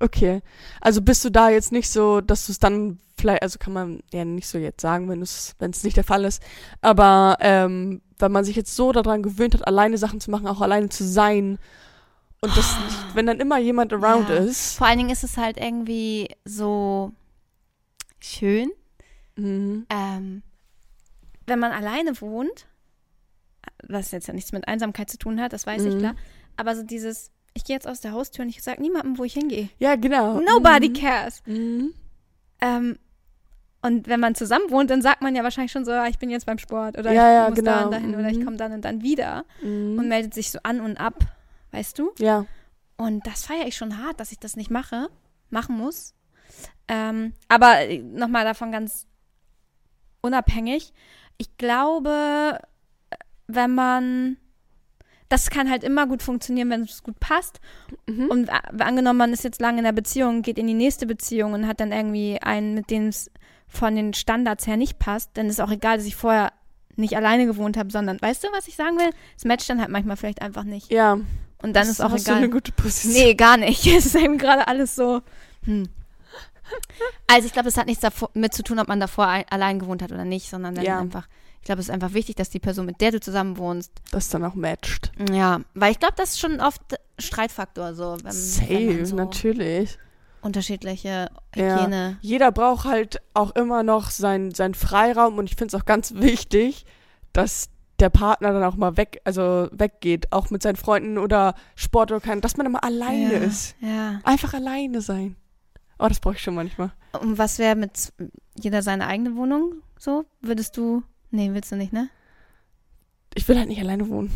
[0.00, 0.42] Okay.
[0.80, 4.02] Also bist du da jetzt nicht so, dass du es dann vielleicht, also kann man
[4.12, 6.42] ja nicht so jetzt sagen, wenn es wenn es nicht der Fall ist,
[6.82, 10.60] aber ähm, wenn man sich jetzt so daran gewöhnt hat, alleine Sachen zu machen, auch
[10.60, 11.58] alleine zu sein
[12.42, 14.36] und das nicht, wenn dann immer jemand around Ja.
[14.36, 14.76] ist.
[14.76, 17.12] Vor allen Dingen ist es halt irgendwie so
[18.20, 18.70] schön,
[19.36, 19.86] Mhm.
[19.90, 20.42] ähm,
[21.46, 22.66] wenn man alleine wohnt,
[23.86, 25.98] was jetzt ja nichts mit Einsamkeit zu tun hat, das weiß ich Mhm.
[26.00, 26.14] klar,
[26.56, 29.32] aber so dieses, ich gehe jetzt aus der Haustür und ich sage niemandem, wo ich
[29.34, 29.68] hingehe.
[29.78, 30.40] Ja, genau.
[30.40, 30.92] Nobody Mhm.
[30.94, 31.42] cares.
[31.46, 31.94] Mhm.
[32.60, 32.98] Ähm,
[33.82, 36.28] und wenn man zusammen wohnt, dann sagt man ja wahrscheinlich schon so, ah, ich bin
[36.30, 37.84] jetzt beim Sport oder Ja, ich ja, muss da genau.
[37.86, 38.44] und dahin oder ich Mhm.
[38.44, 39.98] komme dann und dann wieder Mhm.
[39.98, 41.14] und meldet sich so an und ab,
[41.72, 42.12] weißt du?
[42.18, 42.44] ja.
[42.98, 45.08] Und das feiere ich schon hart, dass ich das nicht mache,
[45.50, 46.14] machen muss.
[46.88, 49.06] Ähm, aber nochmal davon ganz
[50.22, 50.92] unabhängig.
[51.36, 52.58] Ich glaube,
[53.48, 54.38] wenn man,
[55.28, 57.60] das kann halt immer gut funktionieren, wenn es gut passt.
[58.06, 58.26] Mhm.
[58.26, 61.66] Und angenommen, man ist jetzt lange in der Beziehung, geht in die nächste Beziehung und
[61.66, 63.30] hat dann irgendwie einen, mit dem es
[63.68, 66.52] von den Standards her nicht passt, dann ist auch egal, dass ich vorher
[66.94, 69.10] nicht alleine gewohnt habe, sondern, weißt du, was ich sagen will?
[69.36, 70.90] Es matcht dann halt manchmal vielleicht einfach nicht.
[70.90, 71.18] Ja.
[71.62, 72.36] Und dann ist auch hast egal.
[72.36, 73.12] du eine gute Position.
[73.12, 73.84] Nee, gar nicht.
[73.96, 75.22] Es ist eben gerade alles so.
[75.64, 75.88] Hm.
[77.28, 79.78] Also ich glaube, es hat nichts davor, mit zu tun, ob man davor ein, allein
[79.78, 80.98] gewohnt hat oder nicht, sondern dann Ja.
[81.00, 81.28] einfach,
[81.66, 84.28] ich glaube, es ist einfach wichtig, dass die Person, mit der du zusammen wohnst, Das
[84.28, 85.10] dann auch matcht.
[85.32, 86.80] ja, weil ich glaube, das ist schon oft
[87.18, 89.98] Streitfaktor, so, wenn, wenn Safe, man so natürlich.
[90.42, 91.80] unterschiedliche Ja.
[91.80, 92.18] Hygiene.
[92.20, 96.14] Jeder braucht halt auch immer noch seinen sein Freiraum und ich finde es auch ganz
[96.14, 96.86] wichtig,
[97.32, 102.12] dass der Partner dann auch mal weg, also weggeht, auch mit seinen Freunden oder Sport
[102.12, 103.38] oder kein, dass man immer alleine ja.
[103.40, 103.74] ist.
[103.80, 104.20] Ja.
[104.22, 105.34] Einfach alleine sein.
[105.98, 106.92] Oh, das brauche ich schon manchmal.
[107.20, 108.12] Und was wäre mit
[108.54, 110.26] jeder seine eigene Wohnung so?
[110.42, 111.02] Würdest du,
[111.36, 112.10] nee, willst du nicht, ne?
[113.34, 114.30] Ich will halt nicht alleine wohnen.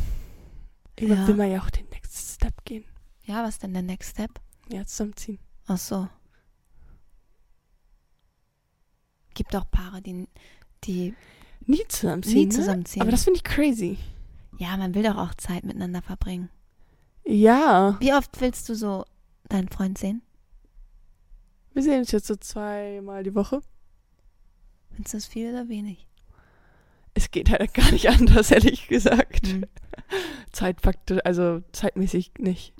[0.99, 1.29] Irgendwann Ja.
[1.29, 2.85] will man ja auch den Next Step gehen.
[3.25, 4.31] Ja, was ist denn der Next Step?
[4.71, 5.39] Ja, zusammenziehen.
[5.67, 6.09] Ach so.
[9.35, 10.29] Gibt auch Paare, die,
[10.85, 11.15] die
[11.67, 12.37] Nie zusammenziehen.
[12.39, 12.51] nie ne?
[12.53, 13.03] zusammenziehen.
[13.03, 13.99] Aber das finde ich crazy.
[14.59, 16.51] ja, man will doch auch Zeit miteinander verbringen.
[17.25, 17.97] Ja.
[18.01, 19.05] Wie oft willst du so
[19.49, 20.23] deinen Freund sehen?
[21.73, 23.61] Wir sehen uns jetzt so zweimal die Woche.
[24.91, 26.07] Findest du das viel oder wenig?
[27.15, 29.47] Es geht halt gar nicht anders, ehrlich gesagt.
[29.49, 29.65] Hm.
[30.53, 32.73] Zeitfaktor, also zeitmäßig nicht.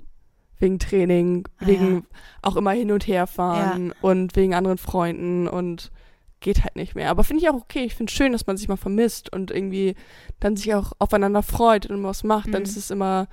[0.59, 2.05] Wegen Training, Ah, wegen
[2.43, 5.91] auch immer hin und her fahren und wegen anderen Freunden und
[6.39, 7.09] geht halt nicht mehr.
[7.09, 7.83] Aber finde ich auch okay.
[7.83, 9.95] Ich finde es schön, dass man sich mal vermisst und irgendwie
[10.39, 12.53] dann sich auch aufeinander freut und was macht.
[12.53, 12.67] Dann Mhm.
[12.67, 13.27] ist es immer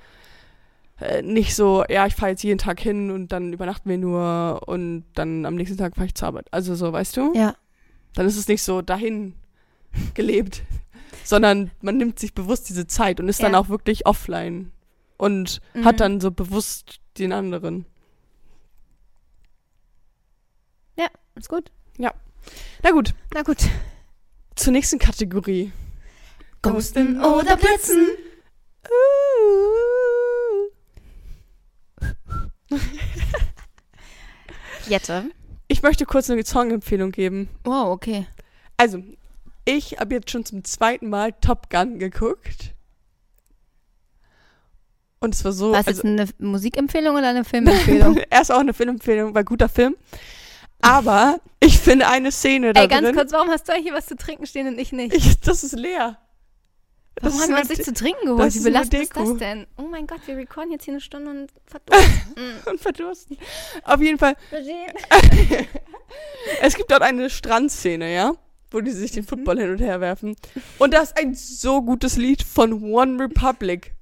[0.99, 4.61] äh, nicht so, ja, ich fahre jetzt jeden Tag hin und dann übernachten wir nur
[4.67, 6.47] und dann am nächsten Tag fahre ich zur Arbeit.
[6.51, 7.31] Also so, weißt du?
[7.35, 7.55] Ja.
[8.15, 9.33] Dann ist es nicht so dahin
[10.15, 10.63] gelebt,
[11.29, 13.59] sondern man nimmt sich bewusst diese Zeit und ist dann Ja.
[13.59, 14.71] auch wirklich offline
[15.17, 15.85] und Mhm.
[15.85, 17.85] hat dann so bewusst den anderen.
[21.35, 21.71] Ist gut.
[22.83, 23.59] Na gut, Na gut.
[24.55, 25.71] zur nächsten Kategorie.
[26.61, 28.07] Ghosten oder Blitzen?
[34.87, 35.29] Jette.
[35.67, 37.49] Ich möchte kurz eine Songempfehlung geben.
[37.63, 38.25] Wow, okay.
[38.77, 39.03] Also,
[39.69, 42.73] ich habe jetzt schon zum zweiten Mal Top Gun geguckt.
[45.19, 45.73] Und es war so.
[45.73, 48.17] Was also, ist eine Musikempfehlung oder eine Filmempfehlung?
[48.29, 49.95] Erst auch eine Filmempfehlung, war guter Film.
[50.81, 53.15] Aber ich finde eine Szene da Ey, ganz drin.
[53.15, 55.13] kurz, warum hast du hier was zu trinken stehen und ich nicht?
[55.13, 56.17] Ich, das ist leer.
[57.15, 58.55] Das Warum ist haben wir uns nicht De- zu trinken das geholt?
[58.55, 59.67] Wie belastend ist das denn?
[59.77, 62.33] Oh mein Gott, wir recorden jetzt hier eine Stunde und verdursten.
[62.37, 62.69] Mm.
[62.69, 63.37] und verdursten.
[63.83, 64.35] Auf jeden Fall,
[66.61, 68.35] es gibt dort eine Strandszene, ja?
[68.71, 69.27] Wo die sich den Mhm.
[69.27, 70.35] Football hin und her werfen.
[70.77, 73.95] Und das ist ein so gutes Lied von One Republic.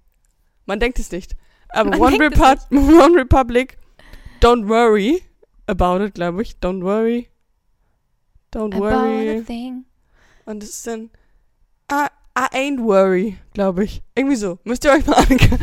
[0.66, 1.36] Man denkt es nicht.
[1.70, 3.78] Aber Man One, Repu One Republic,
[4.42, 5.22] Don't Worry
[5.68, 6.56] About It, glaube ich.
[6.62, 7.30] Don't Worry.
[8.54, 9.40] Don't About Worry.
[9.40, 9.86] a thing.
[10.46, 11.10] Und es ist dann
[11.92, 14.02] I, I ain't worry, glaube ich.
[14.16, 14.60] Irgendwie so.
[14.64, 15.60] Müsst ihr euch mal angucken.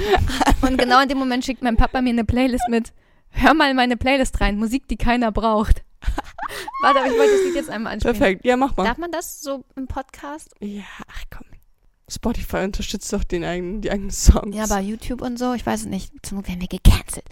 [0.63, 2.93] Und genau in dem Moment schickt mein Papa mir eine Playlist mit.
[3.31, 4.57] Hör mal in meine Playlist rein.
[4.59, 5.83] Musik, die keiner braucht.
[6.83, 8.17] Warte, aber ich wollte das Lied jetzt einmal anspielen.
[8.17, 8.45] Perfekt.
[8.45, 8.85] Ja, mach mal.
[8.85, 10.55] Darf man das so im Podcast?
[10.61, 11.47] Ja, ach komm.
[12.09, 14.55] Spotify unterstützt doch den eigenen, die eigenen Songs.
[14.55, 16.13] Ja, bei YouTube und so, ich weiß es nicht.
[16.23, 17.25] Zum Glück werden wir gecancelt.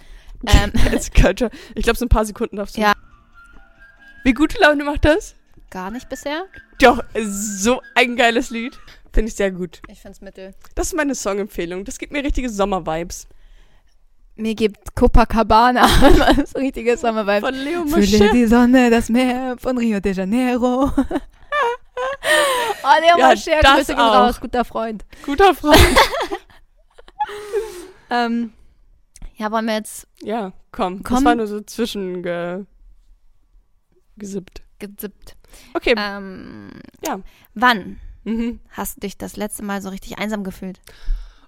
[0.47, 0.73] Ähm,
[1.21, 1.51] Culture.
[1.75, 2.81] Ich glaube, so ein paar Sekunden darfst du.
[2.81, 2.95] Ja.
[4.25, 5.35] Wie gute Laune macht das?
[5.73, 6.47] gar nicht bisher.
[6.81, 8.79] Doch, so ein geiles Lied.
[9.13, 9.83] Finde ich sehr gut.
[9.89, 10.55] Ich find's mittel.
[10.75, 11.85] Das ist meine Songempfehlung.
[11.85, 13.27] Das gibt mir richtige Sommer-Vibes.
[14.43, 15.87] Mir gibt Copacabana
[16.37, 17.47] das richtige Sommervibe.
[17.47, 18.31] Von Leo Fühle Mosche.
[18.33, 20.91] die Sonne, das Meer von Rio de Janeiro.
[20.97, 21.01] oh,
[23.01, 24.15] Leo Ja, Mosche, das Grüße auch.
[24.15, 25.05] raus, guter Freund.
[25.25, 25.79] Guter Freund.
[28.11, 28.53] Ähm,
[29.37, 31.03] ja, wollen wir jetzt ja, komm.
[31.03, 31.25] Das Komm.
[31.25, 32.65] war nur so zwischen ge
[34.17, 34.63] gesippt.
[34.79, 35.37] gezippt.
[35.75, 35.95] Okay.
[35.97, 36.71] Ähm,
[37.07, 37.21] Ja.
[37.55, 38.61] Wann Mhm.
[38.71, 40.81] hast du dich das letzte Mal so richtig einsam gefühlt?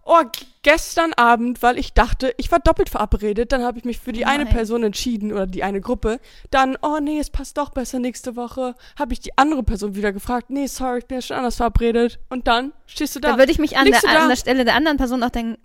[0.06, 0.20] Oh,
[0.62, 4.24] gestern Abend, weil ich dachte, ich war doppelt verabredet, dann habe ich mich für die
[4.24, 4.44] Oh eine.
[4.44, 6.20] Person entschieden oder die eine Gruppe.
[6.50, 8.74] Dann, oh nee, es passt doch besser nächste Woche.
[8.98, 12.18] Habe ich die andere Person wieder gefragt, nee, sorry, ich bin ja schon anders verabredet.
[12.28, 13.32] Und dann stehst du da.
[13.32, 15.58] Da, würde ich mich an der, an der Stelle der anderen Person auch denken,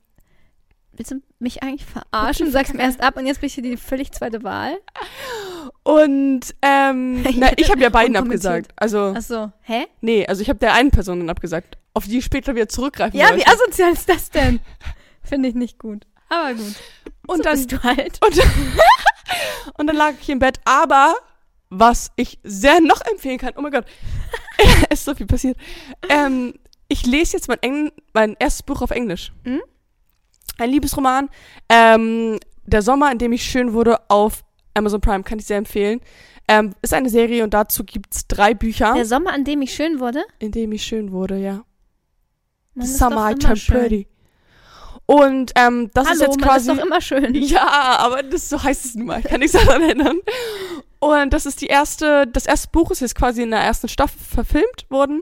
[0.94, 2.52] willst du mich eigentlich verarschen?
[2.52, 4.78] Sagst mir erst ab und jetzt bin ich hier die völlig zweite Wahl.
[5.84, 8.72] Und ähm, Ich na, ich habe ja beiden abgesagt.
[8.76, 9.88] Also, Achso, hä?
[10.02, 13.30] nee, also ich habe der einen Person dann abgesagt, auf die später wieder zurückgreifen Ja,
[13.30, 13.40] wollte.
[13.40, 14.60] wie asozial ist das denn?
[15.24, 16.06] Finde ich nicht gut.
[16.30, 16.76] Aber gut.
[17.28, 18.20] und so dann bist du halt.
[18.26, 18.38] Und,
[19.78, 20.60] und dann lag ich im Bett.
[20.66, 21.16] Aber
[21.70, 23.86] was ich sehr noch empfehlen kann, oh mein Gott,
[24.90, 25.58] es ist so viel passiert.
[26.10, 26.54] Ähm,
[26.88, 29.32] ich lese jetzt mein, Engl mein erstes Buch auf Englisch.
[29.44, 29.62] Mhm.
[30.58, 31.30] Ein Liebesroman.
[31.70, 36.02] Ähm, der Sommer, in dem ich schön wurde, auf Amazon Prime, kann ich sehr empfehlen.
[36.48, 40.00] Ähm, ist eine Serie und dazu gibt's drei Bücher, Der Sommer, an dem ich schön
[40.00, 40.24] wurde.
[40.40, 41.54] in dem ich schön wurde, ja.
[41.54, 42.69] Man The ist Summer doch I immer Turned
[43.56, 43.78] schön.
[43.80, 44.08] Pretty.
[45.06, 46.72] Und ähm, das Hallo, ist jetzt man quasi.
[46.72, 47.34] ist doch immer schön.
[47.36, 47.68] Ja,
[48.00, 49.20] aber das so heißt es nun mal.
[49.20, 50.18] Ich kann nichts daran ändern.
[51.00, 54.20] Und das ist die erste, das erste Buch ist jetzt quasi in der ersten Staffel
[54.20, 55.22] verfilmt worden.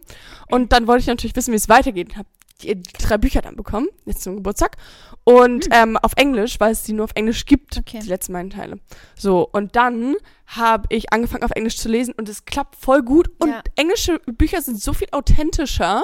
[0.50, 2.18] Und dann wollte ich natürlich wissen, wie es weitergeht.
[2.18, 2.26] Hab
[2.64, 4.76] die, die drei Bücher dann bekommen, jetzt zum Geburtstag.
[5.24, 7.84] Und ähm, auf Englisch, weil es die nur auf Englisch gibt, Hm.
[7.88, 8.00] Okay.
[8.02, 8.80] die letzten beiden Teile.
[9.16, 10.16] So, und dann
[10.48, 13.30] habe ich angefangen auf Englisch zu lesen und es klappt voll gut.
[13.40, 13.62] Und Ja.
[13.76, 16.02] englische Bücher sind so viel authentischer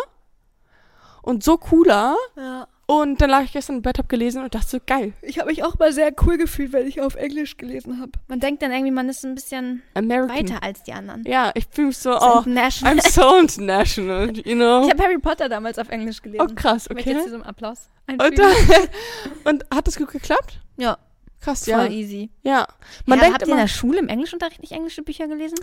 [1.23, 2.15] und so cooler.
[2.37, 2.67] Ja.
[2.85, 5.13] Und dann lag ich gestern im Bett, hab gelesen und dachte so, geil.
[5.21, 8.11] Ich habe mich auch mal sehr cool gefühlt, wenn ich auf Englisch gelesen habe.
[8.27, 10.37] Man denkt dann irgendwie, man ist ein bisschen American.
[10.37, 11.23] weiter als die anderen.
[11.25, 12.97] Ja, ich fühle mich so, oh, international.
[12.97, 14.83] I'm so international, you know?
[14.83, 16.45] Ich habe Harry Potter damals auf Englisch gelesen.
[16.47, 17.29] Oh, krass, Ich möchte jetzt okay.
[17.29, 18.89] hier so einen Applaus Und, einfügen.
[19.45, 20.59] und hat das gut geklappt?
[20.75, 20.97] Ja,
[21.39, 21.87] Krass, voll ja.
[21.89, 22.29] easy.
[22.43, 22.67] Ja.
[23.05, 25.57] Man ja, denkt habt ihr in immer, der Schule im Englischunterricht nicht englische Bücher gelesen?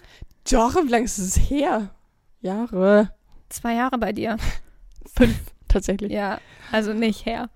[0.47, 1.95] Jahre, wie lange ist es her?
[2.43, 3.15] Jahre.
[3.49, 4.37] Zwei Jahre bei dir.
[5.17, 5.37] Fünf,
[5.69, 6.13] tatsächlich.
[6.13, 6.39] Ja,
[6.73, 7.49] also nicht her.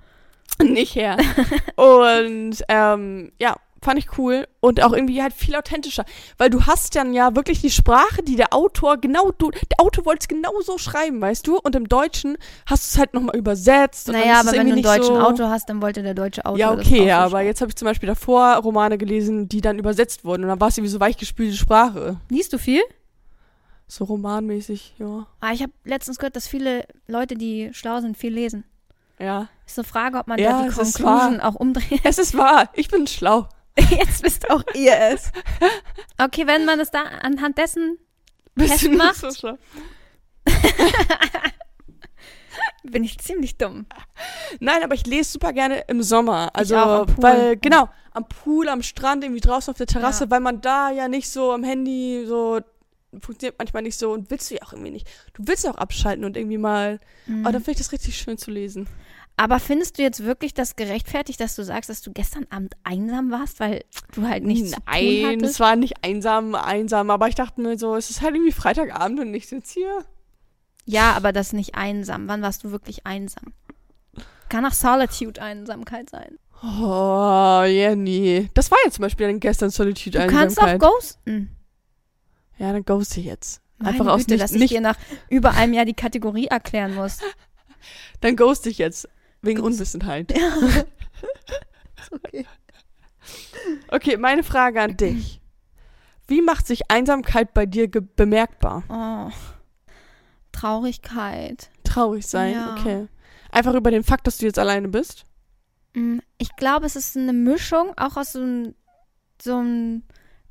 [0.63, 1.17] Nicht her.
[1.77, 4.49] und, ähm, ja, fand ich cool.
[4.61, 6.05] Und auch irgendwie halt viel authentischer.
[6.39, 10.07] Weil du hast dann ja wirklich die Sprache, die der Autor genau, du, der Autor
[10.07, 11.59] wollte es genau so schreiben, weißt du?
[11.59, 12.37] Und im Deutschen
[12.67, 14.09] hast du es halt nochmal übersetzt.
[14.09, 16.73] Naja, aber wenn du einen deutschen so Autor hast, dann wollte der deutsche Autor Ja,
[16.73, 20.43] okay, so aber jetzt habe ich zum Beispiel davor Romane gelesen, die dann übersetzt wurden.
[20.43, 22.17] Und dann war es irgendwie so weichgespülte Sprache.
[22.31, 22.81] Liest du viel?
[23.95, 25.25] So romanmäßig, ja.
[25.39, 28.65] Ah, ich habe letztens gehört, dass viele Leute, die schlau sind, viel lesen.
[29.21, 29.47] Ja.
[29.67, 32.01] Ist eine Frage, ob man Ja, da die Conclusion auch umdreht.
[32.03, 33.49] Es ist wahr, ich bin schlau.
[33.79, 35.31] Jetzt bist auch ihr es.
[36.19, 37.99] Okay, wenn man es da anhand dessen,
[38.57, 39.23] Bist du Festmacht?
[39.23, 39.59] nicht so schlau?
[42.83, 43.87] bin ich ziemlich dumm.
[44.61, 46.51] Nein, aber ich lese super gerne im Sommer.
[46.55, 47.23] Also, auch, am Pool.
[47.23, 50.31] weil, genau, am Pool, am Strand, irgendwie draußen auf der Terrasse, Ja.
[50.31, 52.61] weil man da ja nicht so am Handy so
[53.21, 55.07] funktioniert manchmal nicht so und willst du ja auch irgendwie nicht.
[55.35, 57.41] Du willst ja auch abschalten und irgendwie mal, Mhm.
[57.47, 58.87] oh, dann finde ich das richtig schön zu lesen.
[59.37, 63.33] Aber findest du jetzt wirklich das gerechtfertigt, dass du sagst, dass du gestern Abend einsam
[63.33, 63.83] warst, weil
[64.15, 65.55] du halt nichts zu tun Nein, hattest?
[65.55, 69.19] es war nicht einsam, einsam, aber ich dachte mir so, es ist halt irgendwie Freitagabend
[69.19, 70.05] und ich sitze hier.
[70.87, 72.29] Ja, aber das nicht einsam.
[72.29, 73.53] Wann warst du wirklich einsam?
[74.51, 76.39] Kann auch Solitude Einsamkeit sein.
[76.63, 78.49] Oh, Jenny.
[78.55, 80.81] Das war ja zum Beispiel dann gestern Solitude Du kannst auch Einsamkeit.
[80.93, 81.54] ghosten.
[82.59, 83.61] Ja, dann ghost ich jetzt.
[83.79, 84.97] Meine Einfach aus Güte, nicht, dass ich nicht dir nach
[85.29, 87.19] über einem Jahr die Kategorie erklären muss.
[88.21, 89.09] dann ghost ich jetzt.
[89.43, 89.75] Wegen Ghost.
[89.75, 90.33] Unwissenheit.
[92.11, 92.47] okay.
[93.89, 95.41] Okay, meine Frage an dich.
[96.27, 98.83] Wie macht sich Einsamkeit bei dir bemerkbar?
[98.89, 99.31] Oh.
[100.53, 101.71] Traurigkeit.
[101.85, 102.75] Traurig sein, Ja.
[102.79, 103.09] okay.
[103.51, 105.27] Einfach über den Fakt, dass du jetzt alleine bist?
[105.95, 108.75] Mm, Ich glaube, es ist eine Mischung, auch aus so einem,
[109.41, 110.03] so einem,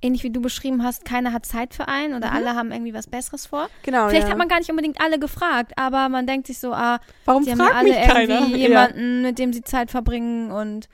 [0.03, 2.35] ähnlich wie du beschrieben hast, keiner hat Zeit für einen oder Mhm.
[2.35, 3.69] alle haben irgendwie was Besseres vor.
[3.83, 4.31] Genau, Vielleicht ja.
[4.31, 7.51] hat man gar nicht unbedingt alle gefragt, aber man denkt sich so, ah, Warum die
[7.51, 8.33] haben ja alle mich keiner?
[8.41, 8.67] irgendwie Ja.
[8.67, 10.89] jemanden, mit dem sie Zeit verbringen und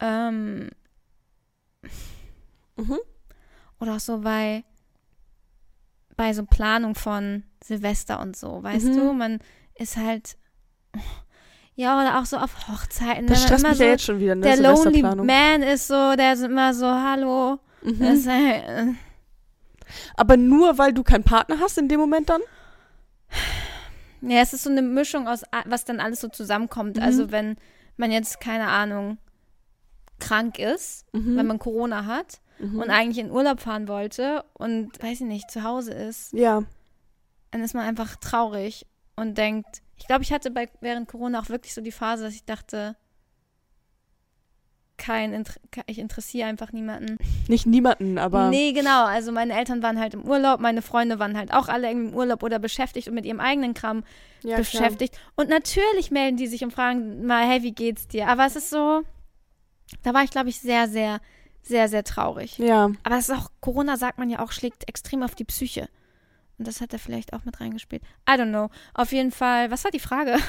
[0.00, 0.70] ähm,
[2.76, 2.98] Mhm.
[3.80, 4.64] oder auch so bei
[6.16, 8.94] bei so Planung von Silvester und so, weißt Mhm.
[8.96, 9.38] du, man
[9.76, 10.36] ist halt
[11.76, 14.40] ja oder auch so auf Hochzeiten, Das stresst mich so ja jetzt schon wieder, ne?
[14.42, 15.02] der Lonely.
[15.02, 17.98] Man ist so, der ist immer so, hallo, Mhm.
[18.00, 18.92] das äh,
[20.16, 22.40] Aber nur, weil du keinen Partner hast in dem Moment dann?
[24.20, 26.96] Ja, es ist so eine Mischung aus, was dann alles so zusammenkommt.
[26.96, 27.02] Mhm.
[27.02, 27.56] Also wenn
[27.96, 29.18] man jetzt, keine Ahnung,
[30.18, 31.36] krank ist, Mhm.
[31.36, 32.80] wenn man Corona hat Mhm.
[32.80, 36.62] und eigentlich in Urlaub fahren wollte und, weiß ich nicht, zu Hause ist, ja.
[37.52, 41.48] dann ist man einfach traurig und denkt, ich glaube, ich hatte bei, während Corona auch
[41.48, 42.96] wirklich so die Phase, dass ich dachte,
[44.98, 45.54] kein, Inter
[45.86, 47.16] ich interessiere einfach niemanden.
[47.46, 48.50] Nicht niemanden, aber.
[48.50, 49.04] Nee, genau.
[49.04, 52.14] Also meine Eltern waren halt im Urlaub, meine Freunde waren halt auch alle irgendwie im
[52.14, 54.04] Urlaub oder beschäftigt und mit ihrem eigenen Kram
[54.42, 55.18] ja, beschäftigt.
[55.36, 58.28] Und natürlich melden die sich und fragen mal, hey, wie geht's dir?
[58.28, 59.02] Aber es ist so,
[60.02, 61.20] da war ich, glaube ich, sehr, sehr,
[61.62, 62.56] sehr, sehr traurig.
[62.56, 62.68] Klar.
[62.68, 62.90] Ja.
[63.02, 65.88] Aber es ist auch, Corona sagt man ja auch, schlägt extrem auf die Psyche.
[66.58, 68.02] Und das hat er vielleicht auch mit reingespielt.
[68.28, 68.68] I don't know.
[68.94, 70.36] Auf jeden Fall, was war die Frage?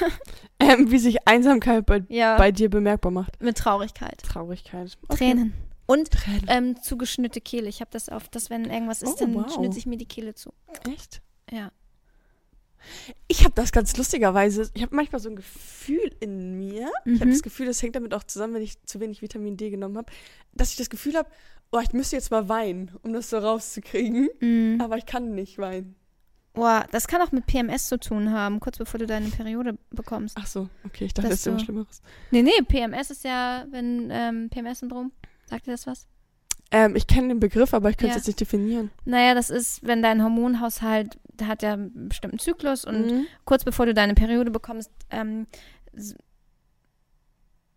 [0.62, 3.40] Ähm, wie sich Einsamkeit bei, ja, bei dir bemerkbar macht.
[3.42, 4.20] mit Traurigkeit.
[4.22, 4.98] Traurigkeit.
[5.08, 5.16] Okay.
[5.32, 5.54] Tränen.
[5.86, 6.44] Und Tränen.
[6.48, 7.68] ähm, zugeschnittete Kehle.
[7.68, 9.52] Ich habe das auf, dass wenn irgendwas ist, Oh, dann wow.
[9.52, 10.52] schnitze ich mir die Kehle zu.
[10.86, 11.22] Echt?
[11.50, 11.72] Ja.
[13.28, 14.70] Ich habe das ganz lustigerweise.
[14.74, 16.90] Ich habe manchmal so ein Gefühl in mir.
[17.06, 17.30] Ich habe Mhm.
[17.32, 20.10] das Gefühl, das hängt damit auch zusammen, wenn ich zu wenig Vitamin D genommen habe,
[20.52, 21.28] dass ich das Gefühl habe,
[21.72, 24.28] oh, ich müsste jetzt mal weinen, um das so rauszukriegen.
[24.40, 24.80] Mm.
[24.80, 25.96] Aber ich kann nicht weinen.
[26.60, 30.36] Boah, das kann auch mit PMS zu tun haben, kurz bevor du deine Periode bekommst.
[30.38, 32.02] Ach so, okay, ich dachte, das ist ja was du- Schlimmeres.
[32.30, 35.10] Nee, nee, PMS ist ja, wenn ähm, PMS-Syndrom.
[35.46, 36.06] Sagt dir das was?
[36.70, 38.16] Ähm, ich kenne den Begriff, aber ich könnte Ja.
[38.16, 38.90] es jetzt nicht definieren.
[39.06, 43.26] Naja, das ist, wenn dein Hormonhaushalt, der hat ja einen bestimmten Zyklus und Mhm.
[43.46, 45.46] kurz bevor du deine Periode bekommst, ähm,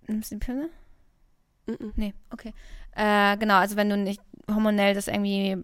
[0.08, 0.70] nimmst du die Pille?
[1.68, 1.94] Mhm.
[1.96, 2.54] Nee, okay.
[2.96, 5.58] Äh, genau, also wenn du nicht hormonell das irgendwie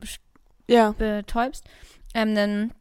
[0.67, 0.91] Ja.
[0.93, 1.65] betäubst,
[2.13, 2.71] ähm, dann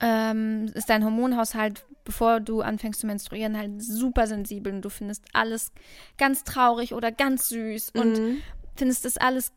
[0.00, 5.24] ähm, ist dein Hormonhaushalt, bevor du anfängst zu menstruieren, halt super sensibel und du findest
[5.32, 5.72] alles
[6.16, 8.38] ganz traurig oder ganz süß und Mhm.
[8.76, 9.52] findest das alles,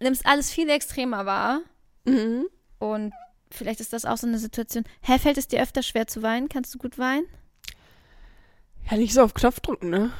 [0.00, 1.60] nimmst alles viel extremer wahr
[2.04, 2.46] Mhm.
[2.78, 3.12] und
[3.50, 4.84] vielleicht ist das auch so eine Situation.
[5.02, 6.48] Hä, fällt es dir öfter schwer zu weinen?
[6.48, 7.24] Kannst du gut weinen?
[8.90, 10.10] Ja, nicht so auf Knopf drücken, ne?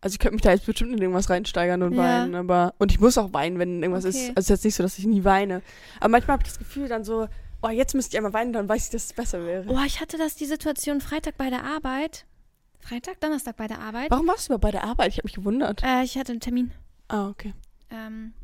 [0.00, 2.02] Also ich könnte mich da jetzt bestimmt in irgendwas reinsteigern und Ja.
[2.02, 4.28] weinen, aber und ich muss auch weinen, wenn irgendwas Okay.
[4.28, 4.36] ist.
[4.36, 5.62] Also es ist jetzt nicht so, dass ich nie weine.
[5.98, 7.26] Aber manchmal habe ich das Gefühl dann so,
[7.64, 9.64] oh, jetzt müsste ich einmal weinen, dann weiß ich, dass es besser wäre.
[9.68, 12.26] Oh, ich hatte das, die Situation Freitag bei der Arbeit.
[12.80, 14.10] Freitag, Donnerstag bei der Arbeit.
[14.10, 15.08] Warum warst du bei der Arbeit?
[15.08, 15.82] Ich habe mich gewundert.
[15.82, 16.70] Äh, ich hatte einen Termin,
[17.08, 17.54] Ah, okay.
[17.90, 18.34] ähm,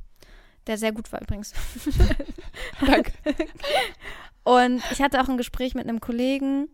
[0.66, 1.52] der sehr gut war übrigens.
[2.86, 3.12] Danke.
[4.44, 6.68] Und ich hatte auch ein Gespräch mit einem Kollegen.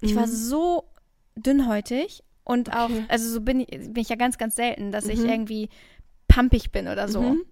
[0.00, 0.30] Ich war Mhm.
[0.32, 0.84] so
[1.36, 3.04] dünnhäutig und auch, Okay.
[3.08, 5.28] also so bin ich, bin ich ja ganz, ganz selten, dass ich Mhm.
[5.28, 5.68] irgendwie
[6.28, 7.22] pampig bin oder so.
[7.22, 7.44] Mhm.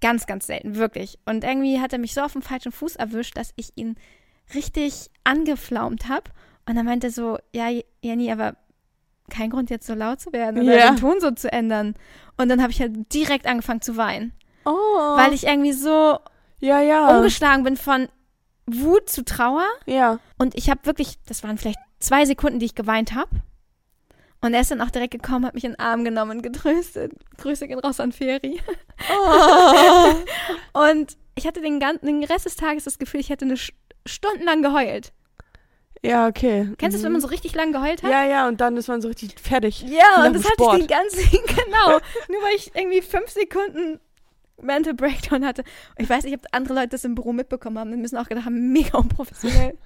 [0.00, 1.18] Ganz, ganz selten, wirklich.
[1.26, 3.96] Und irgendwie hat er mich so auf dem falschen Fuß erwischt, dass ich ihn
[4.54, 6.30] richtig angeflaumt habe.
[6.68, 7.68] Und dann meinte er so, ja,
[8.02, 8.56] Jenny, aber
[9.30, 10.90] kein Grund jetzt so laut zu werden oder Ja.
[10.90, 11.94] den Ton so zu ändern.
[12.36, 14.32] Und dann habe ich halt direkt angefangen zu weinen,
[14.64, 14.70] Oh.
[15.16, 16.18] weil ich irgendwie so
[16.60, 17.16] ja, ja.
[17.16, 18.08] umgeschlagen bin von
[18.66, 19.66] Wut zu Trauer.
[19.86, 20.18] ja.
[20.38, 23.30] Und ich habe wirklich, das waren vielleicht zwei Sekunden, die ich geweint habe.
[24.40, 27.12] Und er ist dann auch direkt gekommen, hat mich in den Arm genommen und getröstet.
[27.38, 28.60] Grüße gehen raus an Feri.
[29.12, 30.14] Oh.
[30.86, 33.72] Und ich hatte den ganzen den Rest des Tages das Gefühl, ich hätte eine Sch
[34.06, 35.12] stundenlang geheult.
[36.02, 36.70] ja, okay.
[36.78, 38.10] Kennst du das, wenn man so richtig lang geheult hat?
[38.10, 39.82] Ja, ja, und dann ist man so richtig fertig.
[39.82, 40.78] Ja, und das hatte Sport.
[40.78, 41.88] ich den ganzen, genau.
[42.28, 43.98] Nur weil ich irgendwie fünf Sekunden
[44.62, 45.62] Mental Breakdown hatte.
[45.96, 47.90] Und ich weiß nicht, ob andere Leute das im Büro mitbekommen haben.
[47.90, 49.76] Wir müssen auch gedacht haben, mega unprofessionell.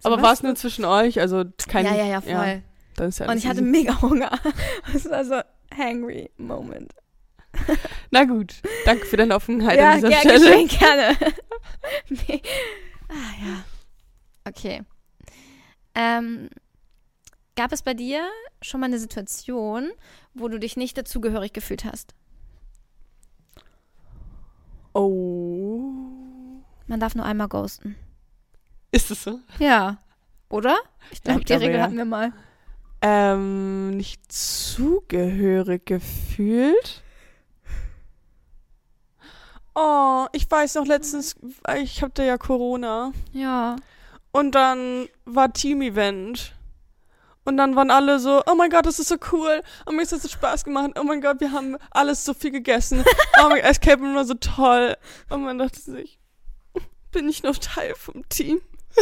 [0.00, 1.18] So, Aber war es nur zwischen euch?
[1.20, 1.86] Also kein.
[1.86, 2.62] ja, ja, ja, voll.
[2.96, 4.30] Dann ist ja und ich hatte mega Hunger.
[4.92, 5.40] Das war so
[5.76, 6.92] hangry Moment.
[8.10, 8.54] Na gut,
[8.86, 10.38] danke für deine Offenheit ja, an dieser ger Stelle.
[10.40, 11.16] geschehen, gerne.
[12.08, 12.42] nee.
[13.08, 13.64] Ah, ja.
[14.48, 14.82] Okay.
[15.94, 16.48] Ähm,
[17.56, 18.26] gab es bei dir
[18.62, 19.90] schon mal eine Situation,
[20.34, 22.14] wo du dich nicht dazugehörig gefühlt hast?
[24.94, 25.90] Oh.
[26.86, 27.96] Man darf nur einmal ghosten.
[28.90, 29.40] Ist es so?
[29.58, 29.98] Ja.
[30.48, 30.76] Oder?
[31.10, 31.82] Ich Ja, glaube, ich die Regel ja.
[31.82, 32.32] hatten wir mal.
[33.02, 37.02] Ähm, nicht zugehörig gefühlt.
[39.74, 41.34] Oh, ich weiß noch letztens,
[41.76, 43.12] ich hatte ja Corona.
[43.32, 43.76] Ja.
[44.30, 46.54] Und dann war Team-Event.
[47.44, 49.62] Und dann waren alle so, oh mein Gott, das ist so cool.
[49.84, 50.92] Und mir ist das so Spaß gemacht.
[50.98, 53.04] Oh mein Gott, wir haben alles so viel gegessen.
[53.40, 54.96] Oh mein Gott, Escape Room war so toll.
[55.28, 56.20] Und man dachte sich,
[57.10, 58.60] bin ich noch Teil vom Team?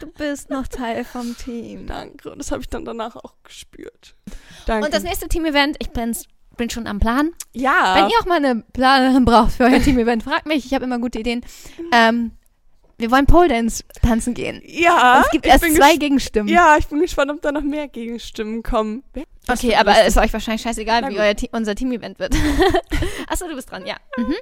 [0.00, 1.86] Du bist noch Teil vom Team.
[1.86, 2.30] Danke.
[2.30, 4.16] Und das habe ich dann danach auch gespürt.
[4.66, 4.86] Danke.
[4.86, 6.24] Und das nächste Team-Event, ich bin's,
[6.56, 7.30] bin schon am Plan.
[7.52, 7.94] ja.
[7.96, 10.64] Wenn ihr auch mal eine Planerin braucht für euer Team-Event, fragt mich.
[10.64, 11.42] Ich habe immer gute Ideen.
[11.92, 12.32] Ähm,
[12.98, 14.60] wir wollen Pole Dance tanzen gehen.
[14.64, 15.18] ja.
[15.18, 16.48] Und es gibt ich erst bin zwei Gegenstimmen.
[16.48, 19.02] Ja, ich bin gespannt, ob da noch mehr Gegenstimmen kommen.
[19.46, 20.08] Das Okay, aber lustig.
[20.08, 22.34] ist euch wahrscheinlich scheißegal, Na wie euer Te unser Team-Event wird.
[23.28, 23.96] Achso, du bist dran, ja.
[24.16, 24.34] Mhm.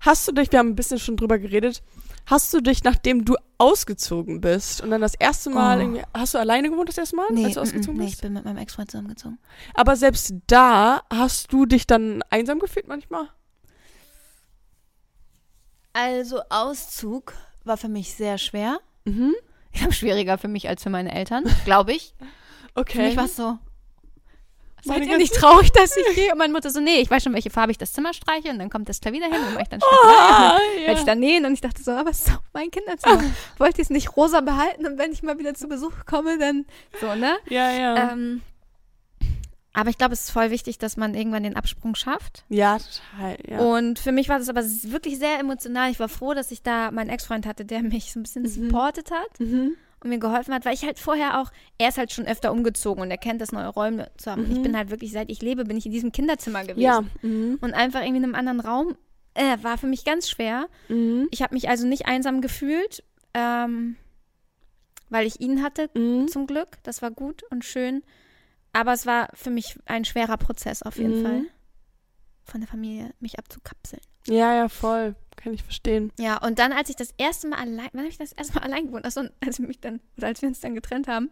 [0.00, 1.82] Hast du dich, wir haben ein bisschen schon drüber geredet,
[2.26, 6.00] hast du dich, nachdem du ausgezogen bist und dann das erste Mal, Oh.
[6.14, 8.16] hast du alleine gewohnt das erste Mal, als du ausgezogen mm, nee, bist?
[8.16, 9.38] ich bin mit meinem Ex-Freund zusammengezogen.
[9.74, 13.28] Aber selbst da hast du dich dann einsam gefühlt manchmal?
[15.92, 18.78] Also Auszug war für mich sehr schwer.
[19.04, 19.34] Mhm.
[19.72, 22.14] Ich glaube, schwieriger für mich als für meine Eltern, glaube ich.
[22.74, 23.08] Für Okay.
[23.08, 23.58] mich war es so.
[24.84, 26.32] Seid ihr nicht traurig, dass ich gehe?
[26.32, 28.50] Und meine Mutter so, nee, ich weiß schon, welche Farbe ich das Zimmer streiche.
[28.50, 31.04] Und dann kommt das Klavier dahin und mache ich dann Ah, dann werde ich ja.
[31.04, 31.44] dann nähen.
[31.46, 33.22] Und ich dachte so, aber es ist doch mein Kinderzimmer.
[33.58, 34.86] Wollt ihr es nicht rosa behalten?
[34.86, 36.66] Und wenn ich mal wieder zu Besuch komme, dann
[37.00, 37.36] so, ne?
[37.48, 38.12] ja, ja.
[38.12, 38.42] Ähm,
[39.74, 42.44] aber ich glaube, es ist voll wichtig, dass man irgendwann den Absprung schafft.
[42.50, 43.58] ja, total, ja.
[43.60, 45.90] Und für mich war das aber wirklich sehr emotional.
[45.90, 48.48] Ich war froh, dass ich da meinen Ex-Freund hatte, der mich so ein bisschen Mhm.
[48.48, 49.76] supportet hat mhm.
[50.02, 53.02] Und mir geholfen hat, weil ich halt vorher auch, er ist halt schon öfter umgezogen
[53.02, 54.44] und er kennt das, neue Räume zu haben.
[54.44, 54.62] Und Ich Mhm.
[54.62, 56.80] bin halt wirklich, seit ich lebe, bin ich in diesem Kinderzimmer gewesen.
[56.80, 57.04] Ja.
[57.22, 57.58] Mhm.
[57.60, 58.96] Und einfach irgendwie in einem anderen Raum
[59.34, 60.66] äh, war für mich ganz schwer.
[60.88, 61.28] Mhm.
[61.30, 63.96] Ich habe mich also nicht einsam gefühlt, ähm,
[65.08, 66.28] weil ich ihn hatte, Mhm.
[66.28, 66.78] zum Glück.
[66.82, 68.02] Das war gut und schön.
[68.74, 71.24] Aber es war für mich ein schwerer Prozess auf jeden Mhm.
[71.24, 71.42] Fall,
[72.44, 74.02] von der Familie mich abzukapseln.
[74.26, 75.14] Ja, ja, voll.
[75.36, 76.12] Kann ich verstehen.
[76.18, 78.64] Ja, und dann, als ich das erste Mal allein, wann habe ich das erste Mal
[78.64, 79.04] allein gewohnt?
[79.04, 81.30] Achso, als wir mich dann, oder als wir uns dann getrennt haben,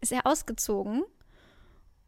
[0.00, 1.02] ist er ausgezogen.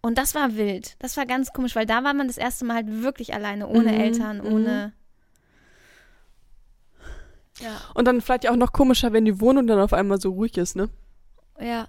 [0.03, 0.97] Und das war wild.
[1.01, 3.93] Das war ganz komisch, weil da war man das erste Mal halt wirklich alleine, ohne
[3.93, 4.53] Mhm, Eltern, mhm.
[4.53, 4.93] ohne.
[7.61, 7.81] Ja.
[7.95, 10.57] Und dann vielleicht ja auch noch komischer, wenn die Wohnung dann auf einmal so ruhig
[10.57, 10.89] ist, ne?
[11.61, 11.89] Ja.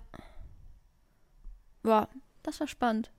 [1.84, 2.10] Boah,
[2.43, 3.12] das war spannend.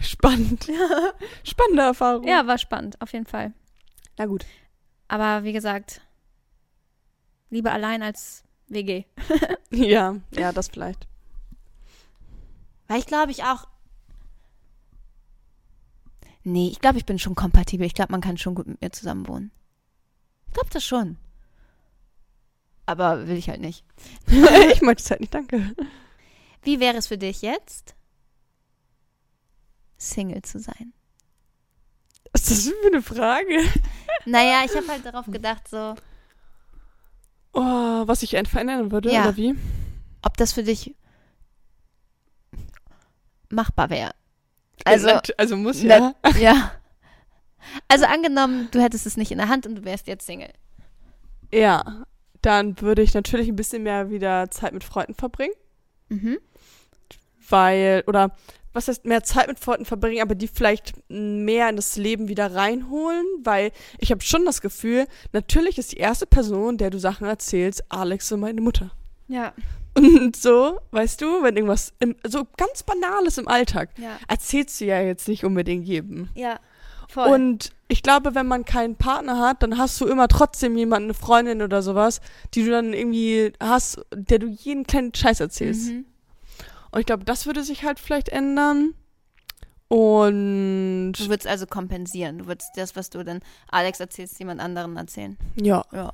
[0.00, 0.68] Spannend.
[1.44, 2.26] Spannende Erfahrung.
[2.26, 3.52] Ja, war spannend, auf jeden Fall.
[4.18, 4.44] Na gut.
[5.08, 6.00] Aber wie gesagt,
[7.50, 9.04] lieber allein als WG.
[9.70, 11.08] Ja, ja, das vielleicht.
[12.86, 13.66] Weil ich glaube, ich auch.
[16.44, 17.84] Nee, ich glaube, ich bin schon kompatibel.
[17.84, 19.50] Ich glaube, man kann schon gut mit mir zusammen wohnen.
[20.46, 21.18] Ich glaube das schon.
[22.86, 23.84] Aber will ich halt nicht.
[24.72, 25.74] ich möchte es halt nicht, danke.
[26.62, 27.96] Wie wäre es für dich jetzt,
[29.98, 30.92] Single zu sein?
[32.36, 33.64] Was ist das für eine Frage?
[34.26, 35.94] Naja, ich habe halt darauf gedacht, so,
[37.54, 39.22] Oh, was ich einfach ändern würde, Ja.
[39.22, 39.54] oder wie?
[40.22, 40.94] ob das für dich
[43.48, 44.10] machbar wäre.
[44.84, 46.14] Also, also muss ja.
[46.38, 46.72] ja.
[47.88, 50.52] Also angenommen, du hättest es nicht in der Hand und du wärst jetzt Single.
[51.50, 52.04] Ja,
[52.42, 55.54] dann würde ich natürlich ein bisschen mehr wieder Zeit mit Freunden verbringen,
[56.10, 56.38] Mhm.
[57.48, 58.36] weil, oder
[58.76, 62.54] was heißt mehr Zeit mit Freunden verbringen, aber die vielleicht mehr in das Leben wieder
[62.54, 67.26] reinholen, weil ich habe schon das Gefühl, natürlich ist die erste Person, der du Sachen
[67.26, 68.90] erzählst, Alex und meine Mutter.
[69.28, 69.52] Ja.
[69.94, 74.18] Und so, weißt du, wenn irgendwas im, so ganz Banales im Alltag, Ja.
[74.28, 76.28] erzählst du ja jetzt nicht unbedingt jedem.
[76.34, 76.60] Ja.
[77.08, 77.28] Voll.
[77.28, 81.14] Und ich glaube, wenn man keinen Partner hat, dann hast du immer trotzdem jemanden, eine
[81.14, 82.20] Freundin oder sowas,
[82.52, 85.88] die du dann irgendwie hast, der du jeden kleinen Scheiß erzählst.
[85.92, 86.04] Mhm.
[86.90, 88.94] Und ich glaube, das würde sich halt vielleicht ändern.
[89.88, 92.38] Und Du würdest also kompensieren.
[92.38, 95.36] Du würdest das, was du dann Alex erzählst, jemand anderen erzählen.
[95.56, 95.84] ja.
[95.92, 96.12] Ja.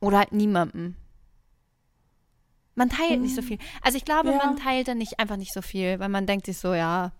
[0.00, 0.94] Oder halt niemandem.
[2.74, 3.58] Man teilt nicht so viel.
[3.80, 4.36] Also ich glaube, Ja.
[4.36, 7.12] man teilt dann nicht einfach nicht so viel, weil man denkt sich so, ja,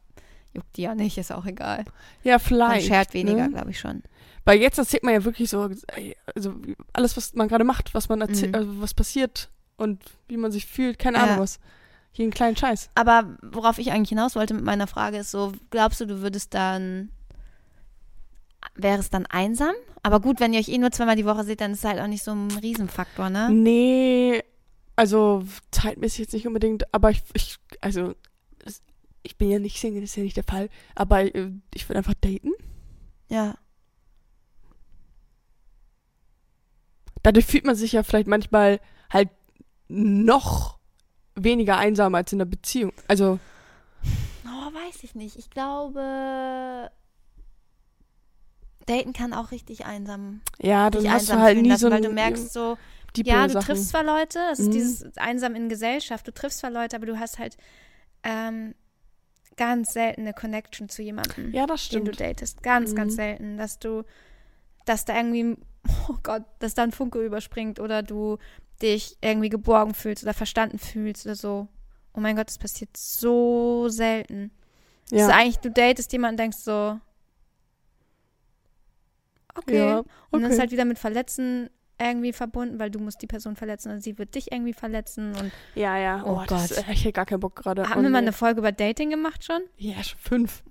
[0.53, 1.85] juckt die ja nicht, ist auch egal.
[2.23, 2.87] Ja, Man vielleicht.
[2.87, 3.51] schert weniger, Ne?
[3.55, 4.03] glaube ich schon.
[4.45, 5.71] Weil jetzt erzählt man ja wirklich so,
[6.35, 6.55] also
[6.93, 8.55] alles, was man gerade macht, was man erzählt, Mhm.
[8.57, 11.25] also was passiert und wie man sich fühlt, keine Ja.
[11.25, 11.59] Ahnung was.
[12.17, 12.91] Jeden kleinen Scheiß.
[12.95, 16.55] Aber worauf ich eigentlich hinaus wollte mit meiner Frage ist so, glaubst du, du würdest
[16.55, 17.11] dann,
[18.75, 19.75] wäre es dann einsam?
[20.03, 22.01] Aber gut, wenn ihr euch eh nur zweimal die Woche seht, dann ist es halt
[22.01, 23.51] auch nicht so ein Riesenfaktor, ne?
[23.51, 24.43] Nee,
[24.95, 28.15] also zeitmäßig jetzt nicht unbedingt, aber ich, ich also
[29.23, 31.99] ich bin ja nicht Single, das ist ja nicht der Fall, aber äh, ich würde
[31.99, 32.53] einfach daten.
[33.29, 33.59] Ja.
[37.23, 39.31] Dadurch fühlt man sich ja vielleicht manchmal halt
[39.89, 40.76] noch
[41.37, 42.93] weniger einsam als in der Beziehung.
[43.09, 43.39] Also,
[44.45, 45.37] Oh, weiß ich nicht.
[45.37, 46.91] Ich glaube,
[48.87, 51.91] Daten kann auch richtig einsam, ja, dann hast du einsam halt fühlen nie lassen, so
[51.91, 52.77] weil du merkst so,
[53.17, 53.67] ja, du Sachen.
[53.67, 54.71] triffst zwar Leute, es ist Mhm.
[54.73, 57.57] dieses einsam in Gesellschaft, du triffst zwar Leute, aber du hast halt
[58.23, 58.75] ähm,
[59.57, 62.21] ganz selten eine Connection zu jemandem, Ja, das den du stimmt.
[62.21, 62.63] datest.
[62.63, 63.17] Ganz, ganz Mhm.
[63.17, 64.05] selten, dass du,
[64.85, 65.57] dass da irgendwie,
[66.09, 68.39] oh Gott, dass da ein Funke überspringt oder du
[68.83, 71.69] dich irgendwie geborgen fühlst oder verstanden fühlst oder so.
[72.15, 74.51] Oh mein Gott, das passiert so selten.
[75.11, 75.37] Das ist Ja.
[75.37, 76.99] eigentlich, du datest jemanden und denkst so,
[79.55, 79.79] okay.
[79.79, 79.99] Ja,
[80.31, 80.61] Und dann ist okay.
[80.61, 84.35] halt wieder mit Verletzen irgendwie verbunden, weil du musst die Person verletzen und sie wird
[84.35, 85.35] dich irgendwie verletzen.
[85.37, 86.23] Und ja, ja.
[86.27, 86.89] Oh Oh, das, Gott.
[86.89, 87.89] äh, ich hätte gar keinen Bock gerade.
[87.89, 89.63] haben wir mal eine Folge über Dating gemacht schon?
[89.79, 90.63] Ja, schon fünf.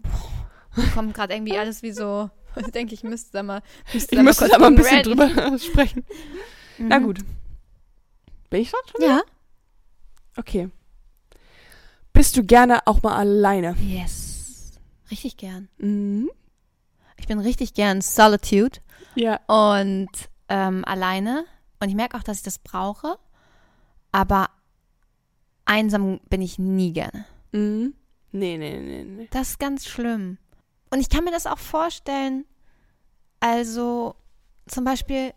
[0.93, 2.29] Kommt gerade irgendwie alles wie so.
[2.57, 3.61] Ich denke, ich müsste da mal.
[3.93, 5.29] Müsste Ich da müsste kurz aber ein bisschen drüber
[5.59, 6.05] sprechen.
[6.77, 7.03] Na Mhm.
[7.03, 7.19] gut.
[8.49, 9.01] Bin ich dran schon?
[9.07, 9.21] Ja.
[10.37, 10.69] Okay.
[12.13, 13.75] Bist du gerne auch mal alleine?
[13.81, 14.73] Yes.
[15.11, 15.67] Richtig gern.
[15.77, 16.29] Mhm.
[17.17, 18.79] Ich bin richtig gern Solitude
[19.15, 19.39] Ja.
[19.47, 20.09] und
[20.49, 21.45] ähm, alleine.
[21.81, 23.17] Und ich merke auch, dass ich das brauche.
[24.11, 24.49] Aber
[25.65, 27.25] einsam bin ich nie gerne.
[27.51, 27.93] Mhm.
[28.31, 29.27] Nee, nee, nee, nee.
[29.31, 30.37] Das ist ganz schlimm.
[30.89, 32.45] Und ich kann mir das auch vorstellen,
[33.39, 34.15] also
[34.67, 35.33] zum Beispiel,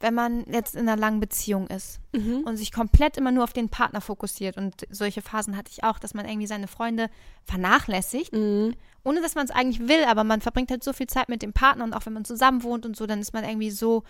[0.00, 2.42] wenn man jetzt in einer langen Beziehung ist Mhm.
[2.44, 5.98] und sich komplett immer nur auf den Partner fokussiert und solche Phasen hatte ich auch,
[5.98, 7.08] dass man irgendwie seine Freunde
[7.44, 8.74] vernachlässigt, Mhm.
[9.04, 11.52] ohne dass man es eigentlich will, aber man verbringt halt so viel Zeit mit dem
[11.52, 14.04] Partner und auch wenn man zusammen wohnt und so, dann ist man irgendwie so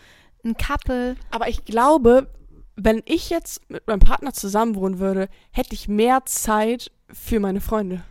[0.44, 1.16] ein Couple.
[1.30, 2.28] Aber ich glaube,
[2.76, 7.60] wenn ich jetzt mit meinem Partner zusammen wohnen würde, hätte ich mehr Zeit für meine
[7.60, 8.02] Freunde.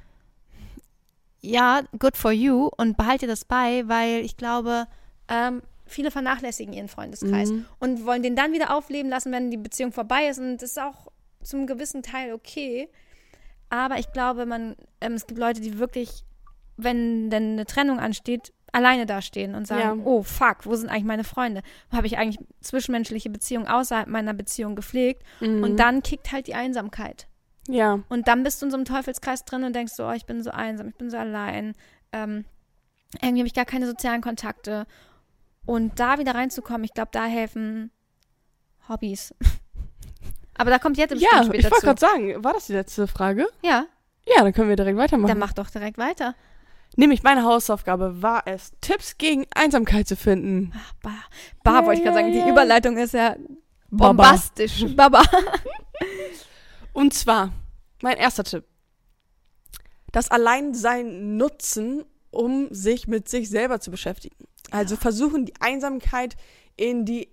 [1.46, 4.88] Ja, good for you und behalte das bei, weil ich glaube,
[5.28, 7.66] ähm, viele vernachlässigen ihren Freundeskreis Mhm.
[7.80, 10.40] und wollen den dann wieder aufleben lassen, wenn die Beziehung vorbei ist.
[10.40, 11.08] Und das ist auch
[11.44, 12.90] zum gewissen Teil okay.
[13.70, 16.24] Aber ich glaube, man, ähm, es gibt Leute, die wirklich,
[16.78, 20.06] wenn denn eine Trennung ansteht, alleine dastehen und sagen, Ja.
[20.06, 21.62] oh fuck, wo sind eigentlich meine Freunde?
[21.92, 25.24] Habe ich eigentlich zwischenmenschliche Beziehungen außerhalb meiner Beziehung gepflegt?
[25.40, 25.64] Mhm.
[25.64, 27.28] Und dann kickt halt die Einsamkeit.
[27.68, 28.00] Ja.
[28.10, 30.44] Und dann bist du in so einem Teufelskreis drin und denkst so, oh, ich bin
[30.44, 31.74] so einsam, ich bin so allein.
[32.12, 32.46] Ähm,
[33.22, 34.86] irgendwie habe ich gar keine sozialen Kontakte.
[35.66, 37.92] Und da wieder reinzukommen, ich glaube, da helfen
[38.88, 39.34] Hobbys.
[40.58, 42.74] Aber da kommt jetzt im Ja, Spiel ich später wollte gerade sagen, war das die
[42.74, 43.48] letzte Frage?
[43.64, 43.86] Ja,
[44.28, 45.28] Ja, dann können wir direkt weitermachen.
[45.28, 46.36] dann mach doch direkt weiter.
[46.98, 50.72] Nämlich meine Hausaufgabe war es, Tipps gegen Einsamkeit zu finden.
[50.78, 51.12] Ach, bah,
[51.64, 52.50] bah wollte ich gerade sagen, die Yay.
[52.52, 53.36] Überleitung ist ja
[53.90, 54.86] bombastisch.
[54.96, 55.24] Baba.
[56.96, 57.52] Und zwar,
[58.02, 58.64] mein erster Tipp.
[60.12, 64.36] Das Alleinsein nutzen, um sich mit sich selber zu beschäftigen.
[64.72, 66.36] Also versuchen, die Einsamkeit
[66.78, 67.28] in die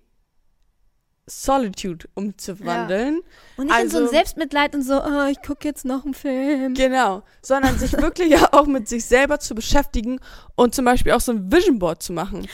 [1.27, 3.21] Solitude umzuwandeln.
[3.57, 6.15] Und nicht in so ein Also- Selbstmitleid und so, oh, ich gucke jetzt noch einen
[6.15, 6.75] Film.
[6.75, 7.23] Genau.
[7.41, 10.19] Sondern sich wirklich ja auch mit sich selber zu beschäftigen
[10.57, 12.49] und zum Beispiel auch so ein Vision Board zu machen.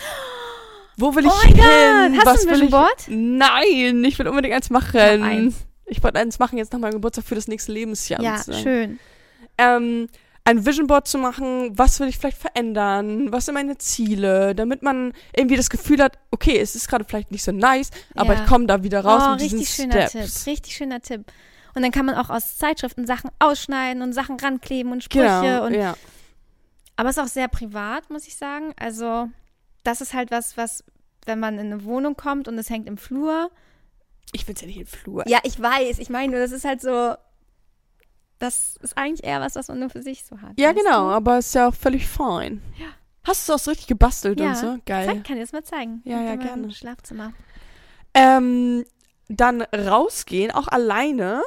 [0.98, 1.56] Wo will ich Oh hin?
[1.56, 2.70] Gott, hast Was du ein Vision ich?
[2.70, 3.04] Board?
[3.09, 4.96] Nein, ich will unbedingt eins machen.
[4.96, 5.54] Ich eins.
[5.89, 8.20] Ich wollte eins machen jetzt nach meinem Geburtstag für das nächste Lebensjahr.
[8.22, 8.62] Ja, sozusagen.
[8.62, 8.99] schön.
[9.59, 10.09] ähm,
[10.45, 14.82] ein Vision Board zu machen, was will ich vielleicht verändern, was sind meine Ziele, damit
[14.82, 18.41] man irgendwie das Gefühl hat, okay, es ist gerade vielleicht nicht so nice, aber Ja.
[18.41, 20.45] ich komme da wieder raus oh, mit diesen richtig schöner Steps.
[20.45, 20.53] Tipp.
[20.53, 21.24] Richtig schöner Tipp.
[21.74, 25.26] Und dann kann man auch aus Zeitschriften Sachen ausschneiden und Sachen rankleben und Sprüche.
[25.26, 25.95] Genau, und, ja.
[26.97, 28.72] Aber es ist auch sehr privat, muss ich sagen.
[28.80, 29.28] Also,
[29.84, 30.82] das ist halt was, was,
[31.26, 33.51] wenn man in eine Wohnung kommt und es hängt im Flur.
[34.33, 35.24] Ich will es ja nicht im Flur.
[35.26, 35.99] Ja, ich weiß.
[35.99, 37.14] Ich meine das ist halt so.
[38.39, 40.53] Das ist eigentlich eher was, was man nur für sich so hat.
[40.59, 41.14] Ja, genau, du?
[41.14, 42.62] aber ist ja auch völlig fein.
[42.79, 42.87] Ja.
[43.24, 44.51] Hast du auch so richtig gebastelt Ja.
[44.51, 44.76] und so?
[44.87, 45.07] Geil.
[45.07, 46.03] Zeig, kann ich das mal zeigen.
[46.05, 46.70] Ja, ja, gerne.
[46.70, 47.33] Schlafzimmer.
[48.14, 48.85] Ähm,
[49.29, 51.43] dann rausgehen, auch alleine.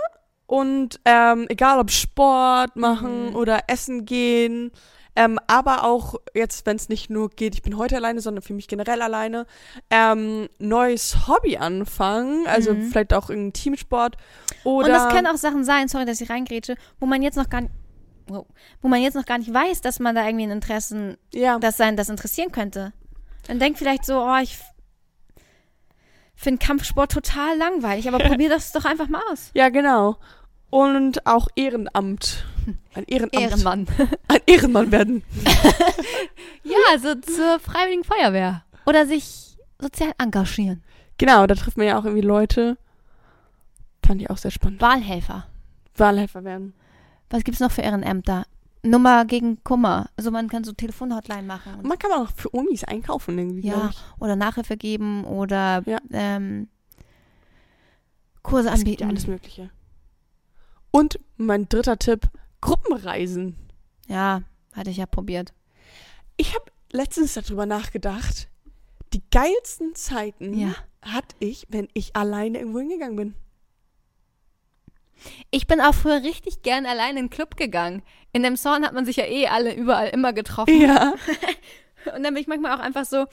[0.48, 3.36] Und ähm, egal ob Sport machen Mhm.
[3.36, 4.72] oder essen gehen.
[5.16, 8.53] Ähm, aber auch jetzt, wenn es nicht nur geht, ich bin heute alleine, sondern für
[8.53, 9.45] mich generell alleine,
[9.89, 12.47] ähm, neues Hobby anfangen.
[12.47, 12.84] Also Mhm.
[12.91, 14.16] vielleicht auch irgendein Teamsport.
[14.64, 17.49] Oder Und das können auch Sachen sein, sorry, dass ich reingrätsche, wo man jetzt noch
[17.49, 17.74] gar nicht.
[18.28, 18.45] Wow.
[18.82, 21.76] Wo man jetzt noch gar nicht weiß, dass man da irgendwie ein Interessen, ja, dass
[21.76, 22.93] sein das interessieren könnte.
[23.47, 24.57] Dann denkt vielleicht so, oh, ich
[26.36, 29.51] finde Kampfsport total langweilig, aber probier das doch einfach mal aus.
[29.53, 30.18] ja, genau.
[30.70, 32.45] Und auch Ehrenamt.
[32.95, 33.89] Ein Ehrenamt.
[34.28, 35.24] Ein Ehrenmann werden.
[36.64, 38.64] Ja, also zur Freiwilligen Feuerwehr.
[38.86, 40.84] Oder sich sozial engagieren.
[41.18, 42.78] Genau, da trifft man ja auch irgendwie Leute.
[44.05, 44.80] Fand ich auch sehr spannend.
[44.80, 45.47] Wahlhelfer.
[45.97, 46.74] Wahlhelfer werden.
[47.32, 48.45] Was gibt's noch für Ehrenämter?
[48.84, 50.09] Nummer gegen Kummer.
[50.18, 51.76] Also man kann so Telefonhotline machen.
[51.76, 53.89] Und man kann auch für Omis einkaufen irgendwie, Ja,
[54.20, 55.97] oder Nachhilfe geben oder Ja.
[56.12, 56.68] ähm,
[58.43, 59.03] Kurse Es gibt anbieten.
[59.03, 59.70] ja alles Mögliche.
[60.91, 62.28] Und mein dritter Tipp,
[62.62, 63.55] Gruppenreisen.
[64.07, 64.43] Ja,
[64.74, 65.53] hatte ich ja probiert.
[66.38, 68.47] Ich habe letztens darüber nachgedacht.
[69.14, 70.74] Die geilsten Zeiten Ja.
[71.01, 73.36] hatte ich, wenn ich alleine irgendwo hingegangen bin.
[75.51, 78.01] Ich bin auch früher richtig gern alleine in den Club gegangen.
[78.34, 80.80] In dem Zorn hat man sich ja eh alle überall immer getroffen.
[80.82, 81.14] Ja.
[82.16, 83.26] Und dann bin ich manchmal auch einfach so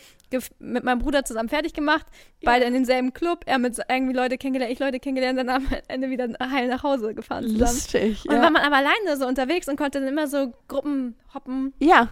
[0.59, 2.07] mit meinem Bruder zusammen fertig gemacht,
[2.43, 6.11] beide in denselben Club, er mit irgendwie Leute kennengelernt, ich Leute kennengelernt, dann am Ende
[6.11, 7.61] wieder heil nach Hause gefahren zusammen.
[7.61, 8.25] Lustig.
[8.25, 8.51] Und dann war Ja.
[8.51, 11.73] man aber alleine so unterwegs und konnte dann immer so Gruppen hoppen.
[11.79, 12.09] ja.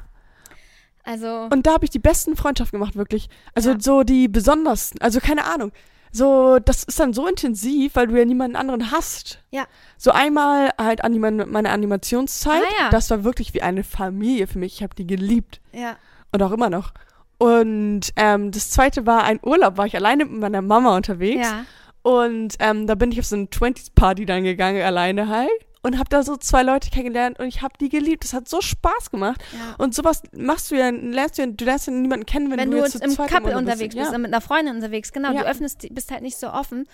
[1.09, 3.29] Also, Und da habe ich die besten Freundschaften gemacht, wirklich.
[3.55, 3.77] Also Ja.
[3.79, 5.01] so die besondersten.
[5.01, 5.71] Also keine Ahnung.
[6.11, 9.41] So, das ist dann so intensiv, weil du ja niemanden anderen hast.
[9.51, 9.67] Ja.
[9.99, 12.61] So einmal halt anima meine Animationszeit.
[12.63, 12.91] Ah, ja.
[12.91, 14.75] Das war wirklich wie eine Familie für mich.
[14.77, 15.61] Ich habe die geliebt.
[15.73, 15.97] ja.
[16.33, 16.93] Und auch immer noch.
[17.39, 21.47] Und ähm, das zweite war ein Urlaub, war ich alleine mit meiner Mama unterwegs.
[21.47, 21.65] Ja.
[22.03, 25.51] Und ähm, da bin ich auf so eine 20s-Party dann gegangen, alleine halt.
[25.83, 28.25] Und habe da so zwei Leute kennengelernt und ich habe die geliebt.
[28.25, 29.41] Das hat so Spaß gemacht.
[29.53, 29.77] ja.
[29.79, 32.71] Und sowas machst du ja, lernst du ja, du lernst ja niemanden kennen, wenn, Wenn
[32.73, 34.17] du du jetzt im Couple unterwegs bist, Ja.
[34.17, 35.43] und mit einer Freundin unterwegs, genau, Ja.
[35.43, 36.89] du öffnest, bist halt nicht so offen.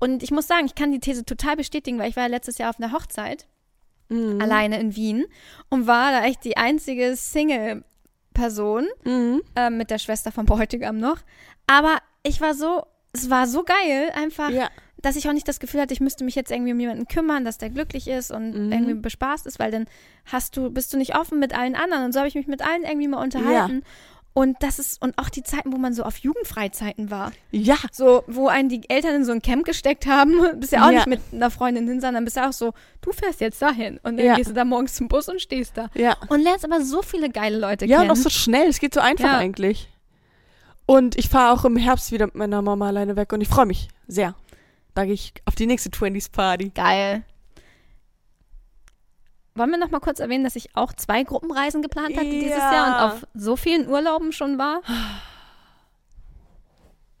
[0.00, 2.56] Und ich muss sagen, ich kann die These total bestätigen, weil ich war ja letztes
[2.56, 3.46] Jahr auf einer Hochzeit,
[4.08, 4.40] Mhm.
[4.40, 5.26] alleine in Wien,
[5.68, 7.16] und war da echt die einzige
[8.38, 9.42] Single-Person, Mhm.
[9.56, 11.18] ähm, mit der Schwester vom Bräutigam noch.
[11.66, 12.82] Aber ich war so,
[13.12, 14.68] es war so geil, einfach, Ja.
[15.00, 17.44] dass ich auch nicht das Gefühl hatte, ich müsste mich jetzt irgendwie um jemanden kümmern,
[17.44, 18.72] dass der glücklich ist und Mhm.
[18.72, 19.86] irgendwie bespaßt ist, weil dann
[20.26, 22.04] hast du, bist du nicht offen mit allen anderen.
[22.06, 23.82] Und so habe ich mich mit allen irgendwie mal unterhalten.
[24.34, 27.32] Und das ist, und auch die Zeiten, wo man so auf Jugendfreizeiten war.
[27.50, 27.76] Ja.
[27.90, 30.98] So, wo einen die Eltern in so ein Camp gesteckt haben, bist ja auch Ja.
[30.98, 33.98] nicht mit einer Freundin hin, sondern bist ja auch so, du fährst jetzt dahin.
[34.04, 34.36] Und dann Ja.
[34.36, 35.88] gehst du da morgens zum Bus und stehst da.
[35.94, 36.16] Ja.
[36.28, 38.10] Und lernst aber so viele geile Leute Ja, und kennen.
[38.12, 38.68] auch so schnell.
[38.68, 39.38] Es geht so einfach Ja.
[39.38, 39.88] eigentlich.
[40.86, 43.66] Und ich fahre auch im Herbst wieder mit meiner Mama alleine weg und ich freue
[43.66, 44.34] mich sehr.
[44.94, 46.70] Da gehe ich auf die nächste 20s Party.
[46.74, 47.24] Geil.
[49.58, 52.72] Wollen wir noch mal kurz erwähnen, dass ich auch zwei Gruppenreisen geplant hatte dieses Ja.
[52.72, 54.80] Jahr und auf so vielen Urlauben schon war?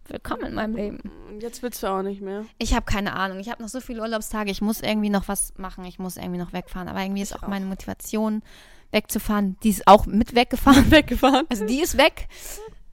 [0.06, 1.10] Willkommen in meinem Leben.
[1.40, 2.46] Jetzt willst du auch nicht mehr.
[2.56, 3.38] Ich habe keine Ahnung.
[3.40, 4.50] Ich habe noch so viele Urlaubstage.
[4.50, 5.84] Ich muss irgendwie noch was machen.
[5.84, 6.88] Ich muss irgendwie noch wegfahren.
[6.88, 7.48] Aber irgendwie ist auch, auch.
[7.48, 8.42] meine Motivation,
[8.90, 9.58] wegzufahren.
[9.62, 10.90] Die ist auch mit weggefahren.
[10.90, 11.46] Weggefahren.
[11.50, 12.26] Also die ist weg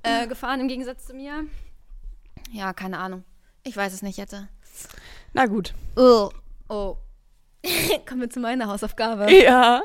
[0.04, 1.46] äh, gefahren im Gegensatz zu mir.
[2.52, 3.24] Ja, keine Ahnung.
[3.64, 4.50] Ich weiß es nicht, Jette.
[5.34, 5.74] Na gut.
[5.96, 6.30] Oh.
[6.70, 6.98] Oh.
[8.08, 9.32] Kommen wir zu meiner Hausaufgabe.
[9.34, 9.84] Ja.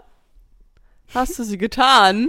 [1.14, 2.28] Hast du sie getan?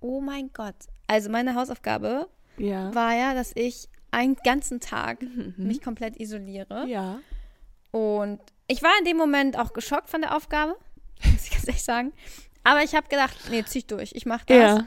[0.00, 0.74] Oh mein Gott.
[1.06, 2.94] Also meine Hausaufgabe Ja.
[2.94, 5.18] war ja, dass ich einen ganzen Tag
[5.56, 6.86] mich komplett isoliere.
[6.86, 7.20] Ja.
[7.90, 10.76] Und ich war in dem Moment auch geschockt von der Aufgabe,
[11.24, 12.12] muss ich ganz ehrlich sagen.
[12.64, 14.12] Aber ich habe gedacht, nee, zieh ich durch.
[14.14, 14.56] Ich mache das.
[14.56, 14.86] Ja.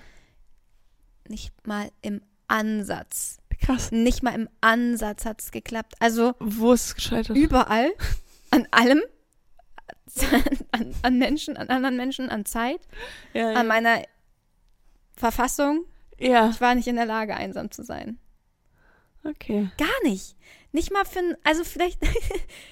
[1.28, 3.40] Nicht mal im Ansatz.
[3.60, 3.92] Krass.
[3.92, 5.94] Nicht mal im Ansatz hat es geklappt.
[6.00, 7.36] Also Wo ist es gescheitert?
[7.36, 7.92] überall,
[8.52, 9.02] an allem,
[10.72, 12.80] an, an Menschen, an anderen Menschen, an Zeit,
[13.34, 14.04] Ja, an meiner
[15.16, 15.86] Verfassung.
[16.18, 16.50] ja.
[16.50, 18.20] Ich war nicht in der Lage, einsam zu sein.
[19.24, 19.70] Okay.
[19.78, 20.36] Gar nicht.
[20.72, 22.02] Nicht mal für, also vielleicht,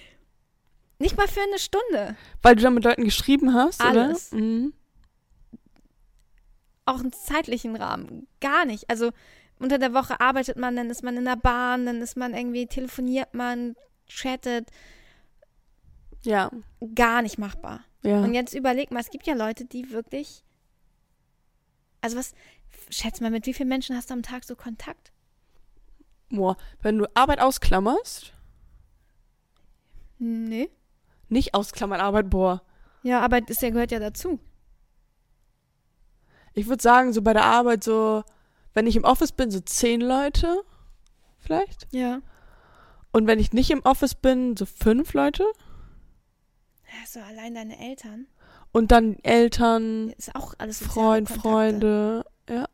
[1.00, 2.16] nicht mal für eine Stunde.
[2.42, 4.32] Weil du da mit Leuten geschrieben hast, Alles.
[4.32, 4.42] oder?
[4.42, 4.74] Mhm.
[6.86, 8.28] Auch einen zeitlichen Rahmen.
[8.42, 8.90] Gar nicht.
[8.90, 9.12] Also
[9.58, 12.68] unter der Woche arbeitet man, dann ist man in der Bahn, dann ist man irgendwie,
[12.68, 13.76] telefoniert man,
[14.08, 14.70] chattet.
[16.24, 16.52] Ja.
[16.96, 17.82] Gar nicht machbar.
[18.02, 18.22] Ja.
[18.22, 20.44] Und jetzt überleg mal, es gibt ja Leute, die wirklich.
[22.02, 22.34] Also was,
[22.90, 25.12] schätz mal, mit wie vielen Menschen hast du am Tag so Kontakt?
[26.30, 28.34] Boah, wenn du Arbeit ausklammerst,
[30.20, 30.70] Nee.
[31.30, 32.62] nicht ausklammern Arbeit, boah.
[33.04, 34.40] Ja, Arbeit ist ja, gehört ja dazu.
[36.54, 38.24] Ich würde sagen, so bei der Arbeit so,
[38.74, 40.62] wenn ich im Office bin, so zehn Leute
[41.40, 41.88] vielleicht.
[41.92, 42.22] Ja.
[43.12, 45.46] Und wenn ich nicht im Office bin, so fünf Leute.
[46.94, 48.28] Ja, so allein deine Eltern.
[48.72, 51.42] Und dann Eltern, Ist auch alles Freund, Kontakte.
[51.50, 52.26] Freunde.
[52.50, 52.68] Ja,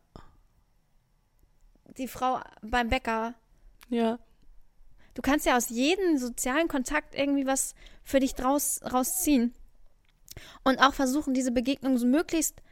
[1.96, 3.34] Die Frau beim Bäcker.
[3.88, 4.18] ja.
[5.14, 9.52] Du kannst ja aus jedem sozialen Kontakt irgendwie was für dich draus, rausziehen.
[10.62, 12.62] Und auch versuchen, diese Begegnung so möglichst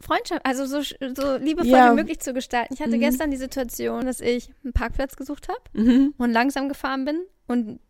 [0.00, 1.92] Freundschaft, also so, so liebevoll Ja.
[1.92, 2.74] wie möglich zu gestalten.
[2.74, 3.00] Ich hatte Mhm.
[3.00, 6.14] gestern die Situation, dass ich einen Parkplatz gesucht habe Mhm.
[6.18, 7.80] und langsam gefahren bin und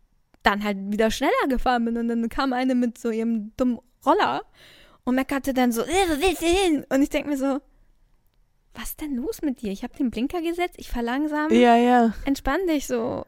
[0.43, 1.97] dann halt wieder schneller gefahren bin.
[1.97, 4.43] Und dann kam eine mit so ihrem dummen Roller
[5.03, 6.85] und meckerte dann so, äh, wo willst du hin?
[6.89, 7.59] Und ich denke mir so,
[8.73, 9.71] was ist denn los mit dir?
[9.71, 12.13] Ich habe den Blinker gesetzt, ich verlangsam Ja, ja.
[12.25, 13.25] entspann dich so.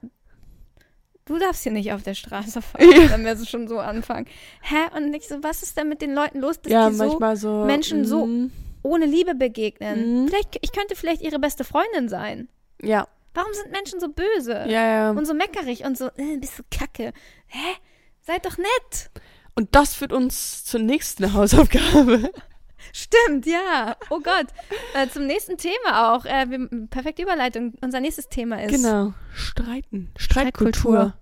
[1.25, 3.11] Du darfst hier nicht auf der Straße fahren, Ja.
[3.11, 4.27] wenn wir so schon so anfangen.
[4.61, 4.75] Hä?
[4.95, 7.65] Und ich so, was ist denn mit den Leuten los, dass Ja, die so so.
[7.65, 8.51] Menschen so- mhm.
[8.83, 10.23] ohne Liebe begegnen?
[10.23, 10.27] Mhm.
[10.27, 12.47] Vielleicht, ich könnte vielleicht ihre beste Freundin sein.
[12.81, 14.65] Ja, Warum sind Menschen so böse?
[14.67, 15.11] ja, ja.
[15.11, 17.13] Und so meckerig und so, äh, bist du kacke.
[17.47, 17.75] Hä?
[18.21, 19.09] Seid doch nett.
[19.55, 22.31] Und das führt uns zur nächsten Hausaufgabe.
[22.93, 23.95] Stimmt, ja.
[24.09, 24.47] Oh Gott.
[24.93, 26.25] Äh, zum nächsten Thema auch.
[26.25, 27.73] Äh, wir, perfekte Überleitung.
[27.81, 28.71] Unser nächstes Thema ist.
[28.71, 29.13] Genau.
[29.33, 30.11] Streiten.
[30.17, 30.73] Streitkultur.
[30.73, 31.13] Streitkultur.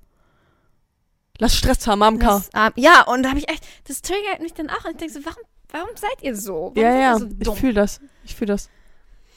[1.39, 2.28] Lass Stress haben, Amka.
[2.28, 4.84] Das, ähm, ja, und da habe ich echt, das triggert mich dann auch.
[4.84, 6.74] Und ich denke so, warum, warum seid ihr so?
[6.76, 7.18] Warum Ja, ja.
[7.18, 8.01] so Ich fühle das.
[8.26, 8.70] Ich fühle das.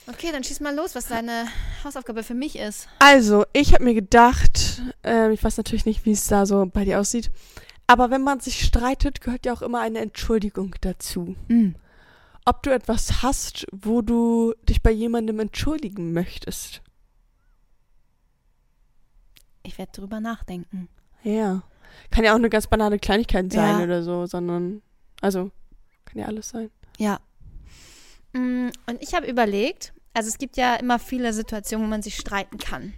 [0.09, 1.47] Okay, dann schieß mal los, was deine
[1.85, 2.89] Hausaufgabe für mich ist.
[2.99, 6.85] Also, ich habe mir gedacht, äh, ich weiß natürlich nicht, wie es da so bei
[6.85, 7.31] dir aussieht,
[7.87, 11.37] aber wenn man sich streitet, gehört ja auch immer eine Entschuldigung dazu.
[12.45, 16.83] Ob du etwas hast, wo du dich bei jemandem entschuldigen möchtest.
[19.63, 20.89] Ich werde drüber nachdenken.
[21.23, 21.63] Ja.
[22.11, 23.85] Kann ja auch eine ganz banale Kleinigkeit sein Ja.
[23.85, 24.83] oder so, sondern,
[25.21, 25.51] also,
[26.05, 26.71] kann ja alles sein.
[26.99, 27.21] Ja.
[28.33, 32.17] Mm, Und ich habe überlegt, also es gibt ja immer viele Situationen, wo man sich
[32.17, 32.95] streiten kann.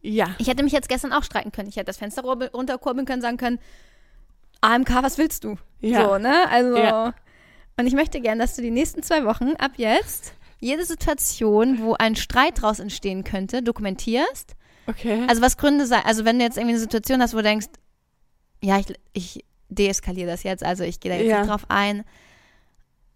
[0.00, 0.34] Ja.
[0.38, 1.68] Ich hätte mich jetzt gestern auch streiten können.
[1.68, 3.58] Ich hätte das Fenster runterkurbeln können, sagen können,
[4.60, 5.56] AMK, was willst du?
[5.80, 6.04] Ja.
[6.04, 6.48] So, ne?
[6.50, 6.76] Also.
[6.76, 7.14] Ja.
[7.76, 11.94] Und ich möchte gern, dass du die nächsten zwei Wochen ab jetzt jede Situation, wo
[11.94, 14.56] ein Streit draus entstehen könnte, dokumentierst.
[14.88, 15.24] Okay.
[15.28, 17.66] Also was Gründe sein, also wenn du jetzt irgendwie eine Situation hast, wo du denkst,
[18.62, 21.38] ja, ich, ich deeskaliere das jetzt, also ich gehe da jetzt Ja.
[21.40, 22.04] nicht drauf ein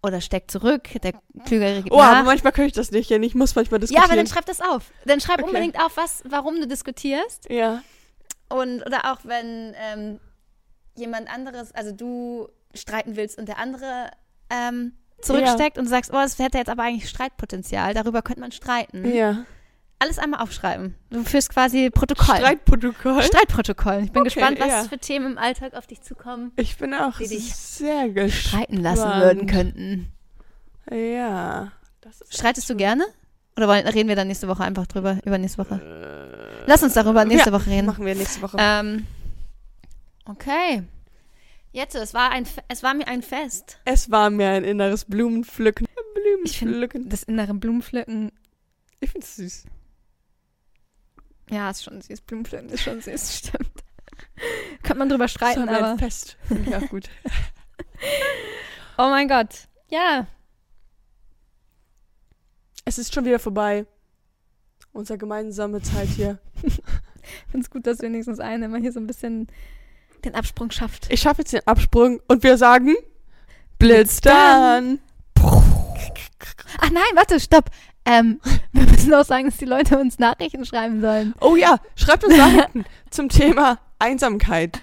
[0.05, 1.13] oder steck zurück, der
[1.45, 2.25] Klügere gibt oh, aber nach.
[2.25, 3.17] manchmal kann ich das nicht, ja.
[3.19, 4.05] Ich muss manchmal Ja, diskutieren.
[4.05, 4.91] aber dann schreib das auf.
[5.05, 5.47] Dann schreib Okay.
[5.47, 7.49] unbedingt auf, was, warum du diskutierst.
[7.49, 7.81] Ja.
[8.49, 10.19] Und oder auch wenn ähm,
[10.95, 14.11] jemand anderes, also du streiten willst und der andere
[14.49, 18.51] ähm, zurücksteckt und du sagst, oh, das hätte jetzt aber eigentlich Streitpotenzial, darüber könnte man
[18.51, 19.09] streiten.
[19.13, 19.45] Ja.
[20.03, 20.95] Alles einmal aufschreiben.
[21.11, 22.35] Du führst quasi Protokoll.
[22.35, 23.23] Streitprotokoll.
[23.23, 24.01] Streitprotokoll.
[24.03, 24.83] Ich bin Okay, gespannt, was ja.
[24.83, 28.33] für Themen im Alltag auf dich zukommen, Ich bin auch Die dich sehr gespannt.
[28.33, 30.11] streiten lassen würden könnten.
[30.91, 31.71] Ja.
[32.29, 33.05] Streitest du gerne?
[33.55, 36.63] Oder wollen, reden wir dann nächste Woche einfach drüber, über nächste Woche?
[36.65, 37.85] Lass uns darüber nächste ja, Woche reden.
[37.85, 38.57] Machen wir nächste Woche.
[38.59, 39.07] Ähm,
[40.25, 40.83] okay.
[41.71, 43.79] Jetzt, es war, ein, es war mir ein Fest.
[43.85, 45.87] Es war mir ein inneres Blumenpflücken.
[46.43, 47.09] Ich finde Blumenpflücken.
[47.09, 48.31] das innere Blumenpflücken,
[48.99, 49.65] Ich find's süß.
[51.49, 52.21] Ja, ist schon süß.
[52.21, 53.83] Blumenpflücken ist schon süß, stimmt.
[54.81, 55.97] Kann man drüber streiten, mir ein aber.
[55.97, 56.37] Fest.
[56.75, 57.09] Auch gut.
[58.95, 59.67] Oh mein Gott.
[59.89, 60.27] Ja,
[62.85, 63.87] Es ist schon wieder vorbei.
[64.91, 66.37] Unsere gemeinsame Zeit hier.
[66.61, 66.73] ich
[67.49, 69.47] finde es gut, dass wenigstens einer immer hier so ein bisschen
[70.25, 71.11] den Absprung schafft.
[71.11, 72.95] Ich schaffe jetzt den Absprung und wir sagen
[73.79, 74.99] Blitz dann.
[75.35, 77.71] Ach nein, warte, stopp.
[78.05, 78.39] Ähm,
[78.71, 81.33] wir müssen auch sagen, dass die Leute uns Nachrichten schreiben sollen.
[81.41, 84.81] Oh ja, schreibt uns Nachrichten zum Thema Einsamkeit,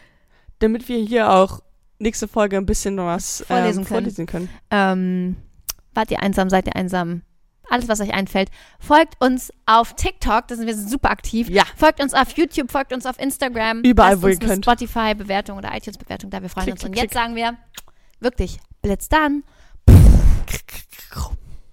[0.58, 1.60] damit wir hier auch
[1.98, 3.86] nächste Folge ein bisschen was Vorlesen ähm, können.
[3.86, 4.48] vorlesen können.
[4.70, 5.36] Ähm,
[5.94, 7.22] wart ihr einsam, seid ihr einsam?
[7.68, 8.50] Alles, was euch einfällt.
[8.80, 11.48] Folgt uns auf TikTok, da sind wir super aktiv.
[11.48, 11.62] Ja.
[11.76, 13.82] Folgt uns auf YouTube, folgt uns auf Instagram.
[13.82, 14.64] Überall, wo ihr könnt.
[14.64, 16.84] Spotify-Bewertung oder iTunes-Bewertung da, wir freuen Klick, uns.
[16.84, 17.56] Und klick, jetzt sagen wir
[18.18, 19.44] wirklich, blitz dann.